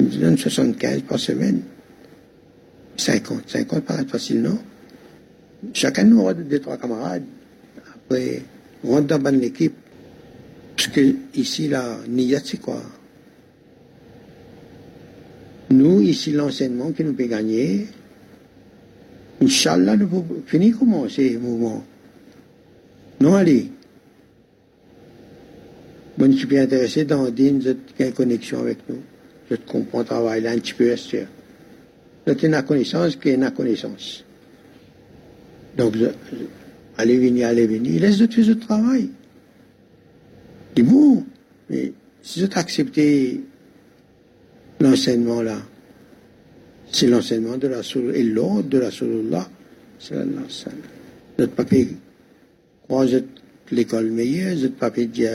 [0.10, 1.62] je donne 75 par semaine.
[2.98, 3.50] 50.
[3.50, 4.58] 50 paraît facile, non?
[5.74, 7.24] Chacun nous aura deux, trois camarades.
[8.12, 8.42] Après,
[8.84, 9.74] on rentre dans l'équipe.
[10.76, 12.82] Parce que ici, la Niyat, c'est quoi
[15.70, 17.88] Nous, ici, l'enseignement qui nous peut gagner,
[19.42, 21.86] Inch'Allah, nous pouvons finir comment ces mouvements
[23.22, 23.70] Non, allez.
[26.18, 27.78] Moi, je suis intéressé dans une
[28.14, 29.00] connexion avec nous
[29.52, 31.26] je comprends travail là un petit peu sûr.
[32.26, 34.24] C'est une connaissance qui est une connaissance.
[35.78, 35.96] Donc,
[36.98, 39.10] allez venir, allez venir, laisse de faire ce travail.
[40.76, 41.24] C'est bon.
[41.70, 43.42] Mais si vous acceptez
[44.80, 45.58] l'enseignement là,
[46.92, 47.82] c'est l'enseignement de la
[48.14, 49.48] et l'ordre de la alayhi wa
[50.50, 50.80] sallam.
[51.38, 51.88] Notre papier
[52.84, 53.06] croit
[53.72, 55.26] l'école meilleure, notre papier dit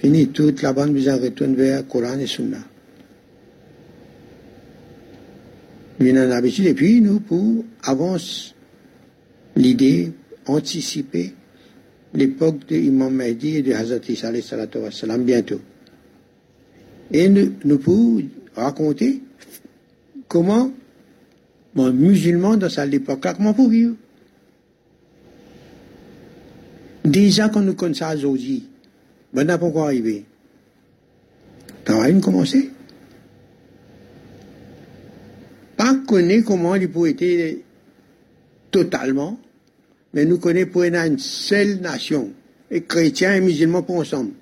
[0.00, 2.58] fini toute la bande vous retourne vers Coran et Sunna.
[5.98, 8.52] Bien en habitude, et puis nous, pour avancer
[9.56, 10.12] l'idée,
[10.46, 11.34] anticiper
[12.14, 14.32] l'époque de Imam Mahdi et de Hazrat Isa
[14.90, 15.60] salam bientôt.
[17.10, 18.22] Et nous, nous pouvons
[18.54, 19.22] raconter
[20.28, 20.72] comment
[21.76, 23.96] un musulman dans cette époque-là, comment pour vivre?
[27.04, 28.64] Déjà quand nous connaissons ça aujourd'hui,
[29.32, 30.24] ben n'a pas encore arrivé.
[31.84, 32.70] Commencer.
[35.76, 37.58] Pas connaître comment il peut être
[38.70, 39.38] totalement,
[40.16, 42.32] mais nous connaissons pour une seule nation.
[42.70, 44.32] Et chrétiens et musulmans pour ensemble.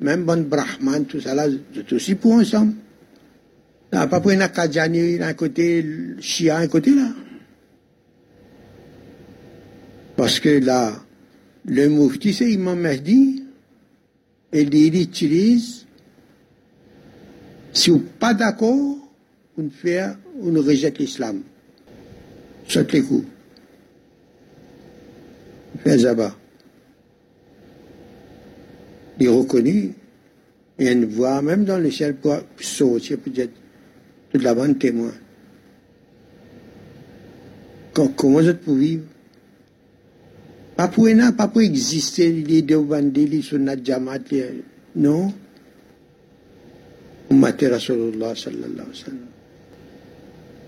[0.00, 2.74] Même bon brahman, tout ça là, c'est aussi pour ensemble.
[3.92, 5.84] N'a pas pris un Kadjani d'un côté,
[6.20, 7.08] Shia d'un côté là.
[10.16, 10.94] Parce que là,
[11.64, 13.42] le Moufti, c'est Imam Mahdi,
[14.52, 15.84] et il utilise,
[17.72, 18.96] si vous n'êtes pas d'accord,
[19.58, 20.04] on fait,
[20.40, 21.42] on rejette l'islam.
[22.68, 23.26] Saute les coups.
[25.84, 26.34] Fait Zaba.
[29.20, 29.92] Il est reconnu.
[30.78, 33.52] Il y a une voix, même dans le ciel, pour sortir peut-être
[34.32, 35.12] de la bande témoin.
[37.92, 39.04] Comment vous pouvez vivre?
[40.76, 44.18] Pas pour pas pour exister, les deux bandits, sur notre jamat,
[44.94, 45.32] non?
[47.30, 49.26] Ummati Rasulullah sallallahu alayhi wa sallam.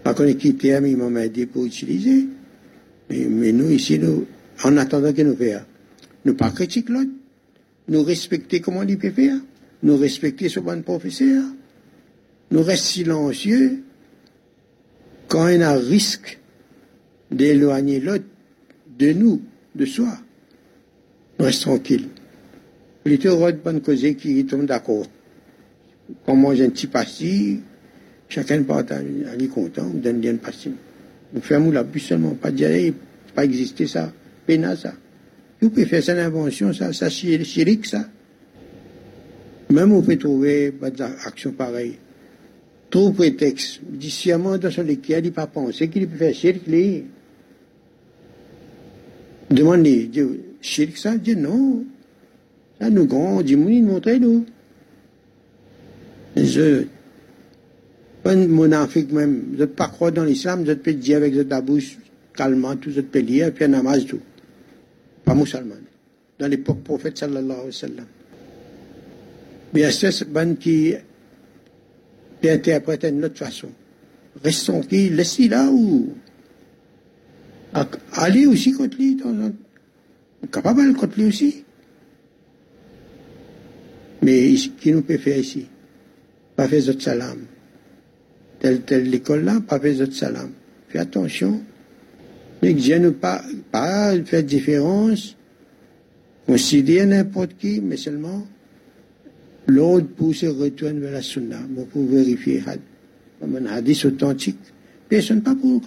[0.02, 1.18] Pas qu'on ait quitté un imam
[1.52, 2.26] pour utiliser.
[3.08, 4.26] Mais, mais, nous, ici, nous,
[4.64, 5.62] en attendant qu'il nous fasse,
[6.24, 7.10] nous pas critiquer l'autre.
[7.88, 9.36] Nous respecter comment peut faire.
[9.82, 11.42] Nous respecter ce bon professeur
[12.50, 13.82] nous restons silencieux
[15.28, 16.38] quand y a un risque
[17.30, 18.24] d'éloigner l'autre
[18.98, 19.40] de nous,
[19.74, 20.18] de soi.
[21.38, 22.08] Nous restons tranquilles.
[23.06, 25.06] Il était de bonne cause qui tombe d'accord.
[26.26, 27.60] Quand on mange un petit pastis,
[28.28, 30.72] chacun partage, on est content, on donne bien une pastis.
[31.32, 32.92] Nous faisons la plus seulement, pas dire,
[33.32, 34.12] pas exister ça,
[34.76, 34.94] ça.
[35.60, 38.08] Vous pouvez faire cette invention, ça, ça, c'est chérique ça.
[39.70, 41.98] Même on peut trouver des actions pareilles
[42.90, 47.04] tout prétexte, dit sciemment dans son lequel il pas pensé qu'il peut faire cirque, lui.
[49.50, 50.10] Demandez,
[50.60, 51.84] cirque ça, dit non.
[52.80, 54.44] Ça nous mouni, montrez-nous.
[56.36, 56.84] Je,
[58.22, 61.62] pas mon Afrique même, vous n'êtes pas croire dans l'islam, vous êtes dire avec votre
[61.62, 61.98] bouche
[62.34, 64.20] calmement, tout, vous êtes lire, puis un namaz tout.
[65.24, 65.76] Pas musulman.
[66.38, 68.06] Dans l'époque prophète sallallahu alayhi wa sallam.
[69.90, 70.94] Sûr, c'est qui
[72.40, 73.68] puis interpréter d'une autre façon.
[74.42, 76.14] Restons qui, laissez là ou
[78.12, 79.16] allez aussi contre lui,
[80.50, 81.64] capable contre lui aussi.
[84.22, 85.66] Mais qui nous peut faire ici?
[86.56, 87.38] Pas faire autres salam.
[88.58, 90.50] Telle, telle l'école là, pas faire autres salam.
[90.88, 91.62] Fais attention.
[92.62, 95.36] Ne pas, pas faire différence,
[96.46, 98.46] considérer n'importe qui, mais seulement
[99.66, 101.58] l'autre pousse et retourne vers la sunna.
[101.90, 102.62] pour vérifier
[103.42, 104.58] un hadith authentique.
[105.08, 105.80] Personne pas pour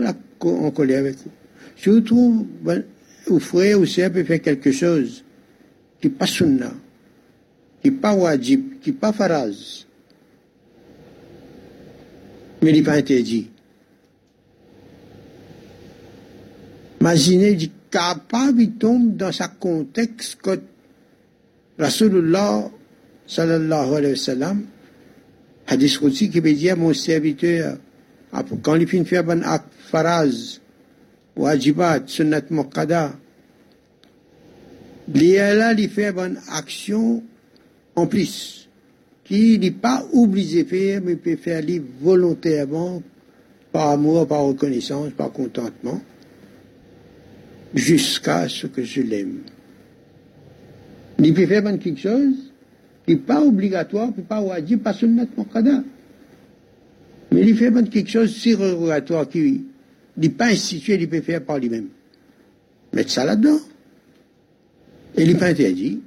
[0.64, 2.02] en coller avec vous.
[2.02, 2.84] Trouvez, ben,
[3.28, 5.24] vous frère ou sœur peut faire quelque chose
[6.02, 6.74] qui n'est pas sunna,
[7.82, 9.86] qui n'est pas wajib, qui n'est pas faraz,
[12.62, 13.50] mais il n'est pas interdit.
[17.04, 20.58] Imaginez, il capable, il tombe dans sa contexte que
[21.78, 22.72] Rasulullah
[23.28, 24.66] sallallahu alayhi wa sallam,
[25.68, 27.76] hadith Qudsi qui veut dire mon serviteur,
[28.62, 30.62] quand il finit faire acte faraz,
[31.36, 33.12] wajibat, sunnat muqada,
[35.14, 37.22] il fait une action
[37.98, 38.70] en plus,
[39.26, 41.62] qui n'est pas obligé de faire, mais peut faire
[42.02, 43.04] volontairement,
[43.74, 46.02] par amour, par reconnaissance, par contentement,
[47.74, 49.40] jusqu'à ce que je l'aime.
[51.20, 52.52] Il peut faire quelque chose,
[53.06, 55.84] qui n'est pas obligatoire, qui n'est pas wajib, pas sunnat muqada.
[57.32, 59.64] Mais il fait quelque chose de surrogatoire qui
[60.18, 61.88] n'est pas institué, il peut faire par lui-même.
[62.94, 63.60] Mettre ça là-dedans.
[65.16, 66.00] Et il n'est pas interdit.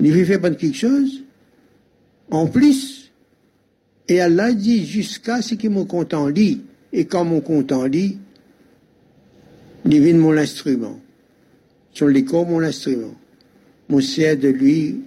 [0.00, 1.22] Il fait faire quelque chose
[2.30, 3.10] en plus.
[4.08, 6.62] Et Allah dit jusqu'à ce que mon compte en lit.
[6.92, 8.18] Et quand mon compte en lit,
[9.86, 11.00] vient mon instrument.
[12.00, 13.14] Les corps, mon instrument.
[13.88, 15.02] Mon sert de lui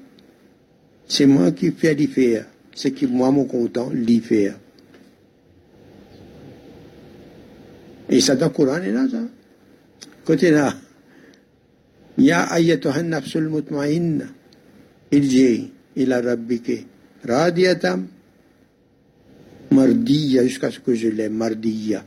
[1.10, 2.46] C'est moi qui fais l'y faire.
[2.74, 4.58] C'est qui, moi, mon content, l'y faire.
[8.08, 9.18] Et ça dans le Coran est là, ça.
[10.24, 10.74] Côté là.
[12.18, 14.26] Ya ayyatuhan nafsul mutma'inna.
[15.12, 16.86] Irji ila rabbike.
[17.24, 18.08] Radiyatam.
[19.72, 21.34] Mardiya, jusqu'à ce que je l'aime.
[21.34, 22.04] Mardiya.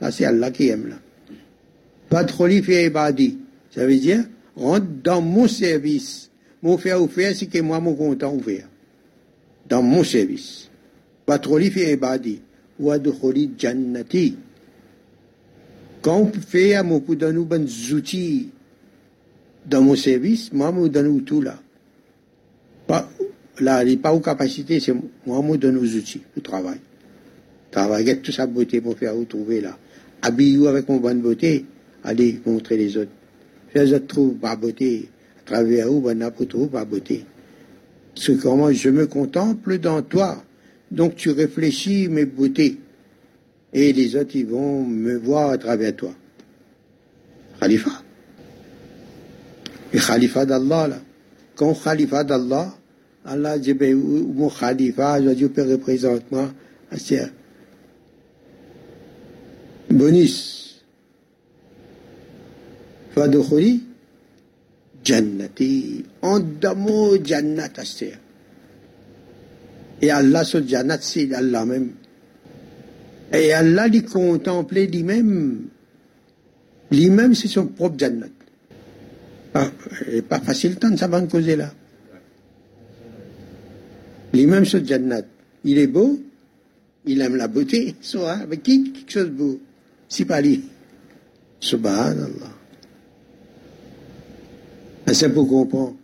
[0.00, 0.96] Là, c'est Allah qui aime, là.
[2.10, 3.38] Fadkholi fi ibadi.
[3.70, 4.24] Ça veut dire,
[4.56, 6.30] rentre dans mon service.
[6.62, 8.68] Mon faire faire, c'est que moi, mon content ou faire.
[9.68, 10.70] Dans mon service.
[11.26, 12.40] Fadkholi fi ibadi.
[12.78, 14.36] Wadkholi jannati.
[16.00, 18.50] Quand on fait à mon donne nous bonnes outils
[19.66, 21.58] dans mon service, moi, je donne tout là.
[23.60, 24.94] Là, il pas aux capacités, c'est
[25.26, 26.78] moi, je donne aux outils pour travail.
[27.70, 29.76] Travailler avec toute sa beauté pour faire vous trouver là.
[30.22, 31.66] Habillez-vous avec mon bonne beauté,
[32.04, 33.10] allez montrer les autres.
[33.74, 35.08] Les autres trouvent beauté.
[35.40, 37.24] À travers vous, ma beauté.
[38.14, 40.42] C'est comment je me contemple dans toi.
[40.90, 42.78] Donc tu réfléchis mes beautés
[43.72, 46.14] et les autres, ils vont me voir à travers toi.
[47.60, 47.90] Khalifa.
[49.92, 50.98] Et Khalifa d'Allah, là.
[51.54, 52.74] Quand Khalifa d'Allah,
[53.24, 56.24] Allah dit, ben, mon Khalifa, je Dieu peut représenter
[70.00, 71.92] Et Allah, sur Jannat, c'est Allah même.
[73.32, 75.66] Et Allah lui contemplait lui-même.
[76.90, 78.26] Lui-même, c'est son propre Jannat.
[79.54, 79.70] Ah,
[80.10, 81.72] n'est pas facile tant de savoir causer là.
[84.32, 85.22] Lui-même, ce Jannat.
[85.64, 86.20] Il est beau,
[87.06, 89.60] il aime la beauté, soit avec qui quelque chose de beau?
[90.08, 90.64] C'est pas lui.
[91.60, 92.57] Subhanallah.
[95.12, 95.96] C'est pour comprendre.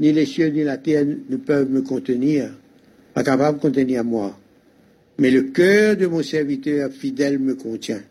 [0.00, 2.50] Ni les cieux ni la terre ne peuvent me contenir,
[3.14, 4.38] pas capable de contenir moi
[5.18, 8.02] mais le cœur de mon serviteur fidèle me contient.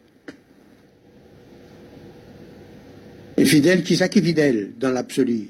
[3.37, 5.49] Et fidèle, qui ça qui est fidèle dans l'absolu?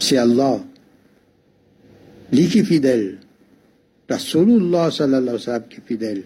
[0.00, 0.64] C'est Allah.
[2.32, 3.18] Lui qui est fidèle.
[4.08, 6.22] Rasulullah sallallahu alayhi wa sallam qui est fidèle.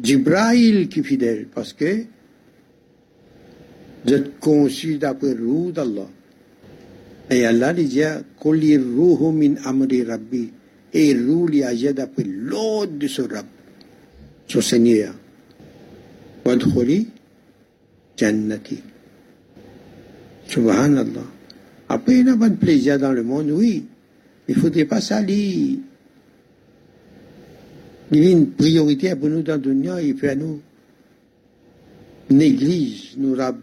[0.00, 1.48] Jibraïl qui est fidèle.
[1.54, 2.04] Parce que
[4.08, 6.08] vous êtes conçu d'après le roux d'Allah.
[7.30, 8.00] Et Allah dit,
[8.40, 8.80] Qul
[9.34, 10.50] min amri rabbi
[10.94, 13.44] et roule agit d'après l'ordre de ce Rab,
[14.46, 15.14] son Seigneur.
[18.16, 18.82] Jannati.
[20.48, 21.26] Subhanallah.
[21.90, 23.84] Après, il y a pas de plaisir dans le monde, oui.
[24.48, 25.78] Il ne faudrait pas salir.
[28.10, 30.62] Il y a une priorité pour nous dans le monde, il fait à nous
[32.30, 33.56] néglige, nous rab.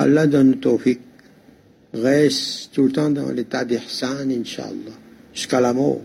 [0.00, 0.98] Allah donne tawfiq.
[1.92, 4.96] Reste tout le temps dans l'état d'ihsan, Inch'Allah
[5.34, 6.00] jusqu'à la mort.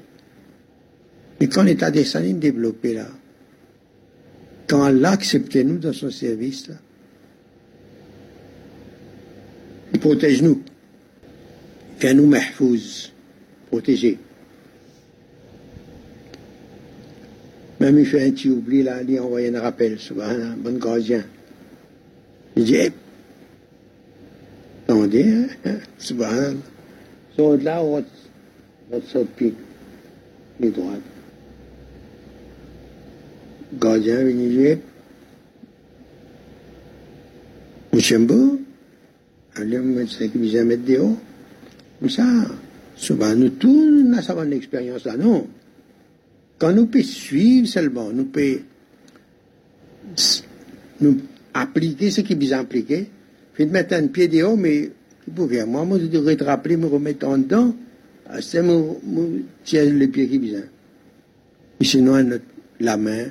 [1.39, 3.07] Mais quand l'état des est développé là,
[4.67, 6.75] quand Allah accepte nous dans son service là,
[9.93, 10.61] il protège nous.
[11.95, 13.13] Il fait nous mahfouz,
[13.67, 14.17] protégés.
[17.79, 21.23] Même il fait un petit oubli là, il envoie un rappel, un bon gardien.
[22.57, 22.77] Il dit,
[24.87, 26.53] eh, attendez, hein, subhanallah.
[27.35, 27.81] Sont là,
[28.91, 29.53] notre pied,
[30.59, 31.01] les droite.
[33.79, 34.77] Gardien dire,
[37.91, 38.59] Mouchembo,
[39.63, 41.15] médecin qui vient mettre dehors.
[41.99, 42.23] Comme ça,
[42.95, 45.47] souvent, nous tous, nous avons une expérience là, non.
[46.57, 48.59] Quand nous pouvons suivre seulement, nous pouvons
[51.01, 51.17] nous
[51.53, 53.07] appliquer ce qui est bien appliqué,
[53.55, 54.91] puis mettre un pied dehors, mais
[55.25, 57.73] vous pouvez, moi, moi, je devrais te rappeler, me remettre en dedans,
[58.27, 58.99] ah, c'est mon,
[59.63, 60.63] tiens les pieds qui vient.
[61.79, 62.21] Et sinon,
[62.79, 63.27] la main.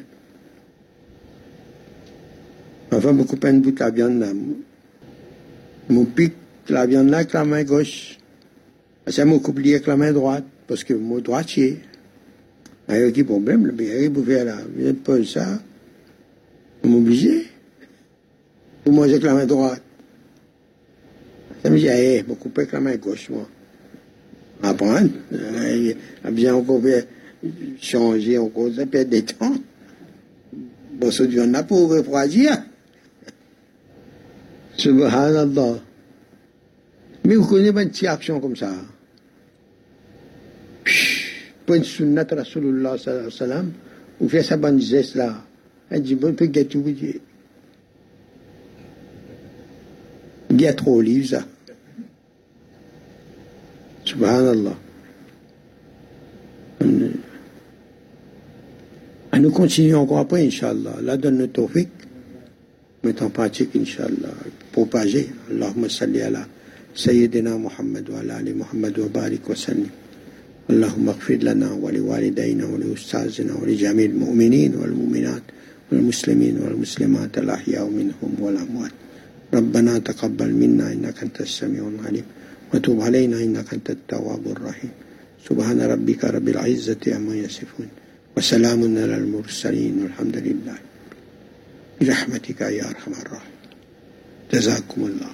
[2.90, 4.28] Enfin, je coupe un bout de la viande là.
[5.90, 6.34] Je pique
[6.68, 8.18] la viande là avec la main gauche.
[9.06, 11.80] C'est mon coupe avec la main droite, parce que mon droitier.
[12.88, 14.58] Il y a un problème, le bien, faire là.
[14.76, 15.46] N'êtes pas ça.
[16.82, 17.46] Vous m'obligez.
[18.84, 19.82] Vous mangez avec la main droite.
[21.64, 23.48] Me dit, eh, je coupe avec la main gauche, moi
[24.62, 25.10] apprendre.
[25.32, 25.94] Euh,
[26.30, 26.80] bien encore
[27.80, 29.54] changer encore, ça perd des temps.
[30.92, 32.62] Bon, ce Dieu en a pour refroidir.
[34.76, 35.78] Subhanallah.
[37.24, 38.72] Mais vous connaissez pas une petite action comme ça.
[41.66, 43.72] Pour une sunnat Rasulullah sallam,
[44.20, 45.42] vous faites sa bonne geste là.
[45.90, 47.20] Elle dit, bon, peut get vous dire.
[50.50, 51.44] Il y a trop livre ça.
[54.04, 54.76] Subhanallah.
[59.40, 60.96] nous continuons encore après, Inch'Allah.
[61.02, 61.88] Là, donne-nous tawfiq.
[63.02, 64.32] Mettons en pratique, Inch'Allah.
[64.72, 65.28] Propager.
[65.50, 66.46] Allahumma salli ala
[66.94, 69.90] سيدنا محمد وعلى آل محمد وبارك وسلم
[70.70, 75.42] اللهم اغفر لنا ولوالدينا ولأستاذنا ولجميع المؤمنين والمؤمنات
[75.92, 78.90] والمسلمين والمسلمات الأحياء منهم والأموات
[79.54, 82.24] ربنا تقبل منا إنك أنت السميع العليم
[82.74, 84.90] وتب علينا إنك أنت التواب الرحيم.
[85.48, 87.88] سبحان ربك رب العزة عما يصفون
[88.36, 90.78] وسلام على المرسلين والحمد لله.
[92.00, 93.62] برحمتك يا أرحم الراحمين.
[94.52, 95.30] جزاكم الله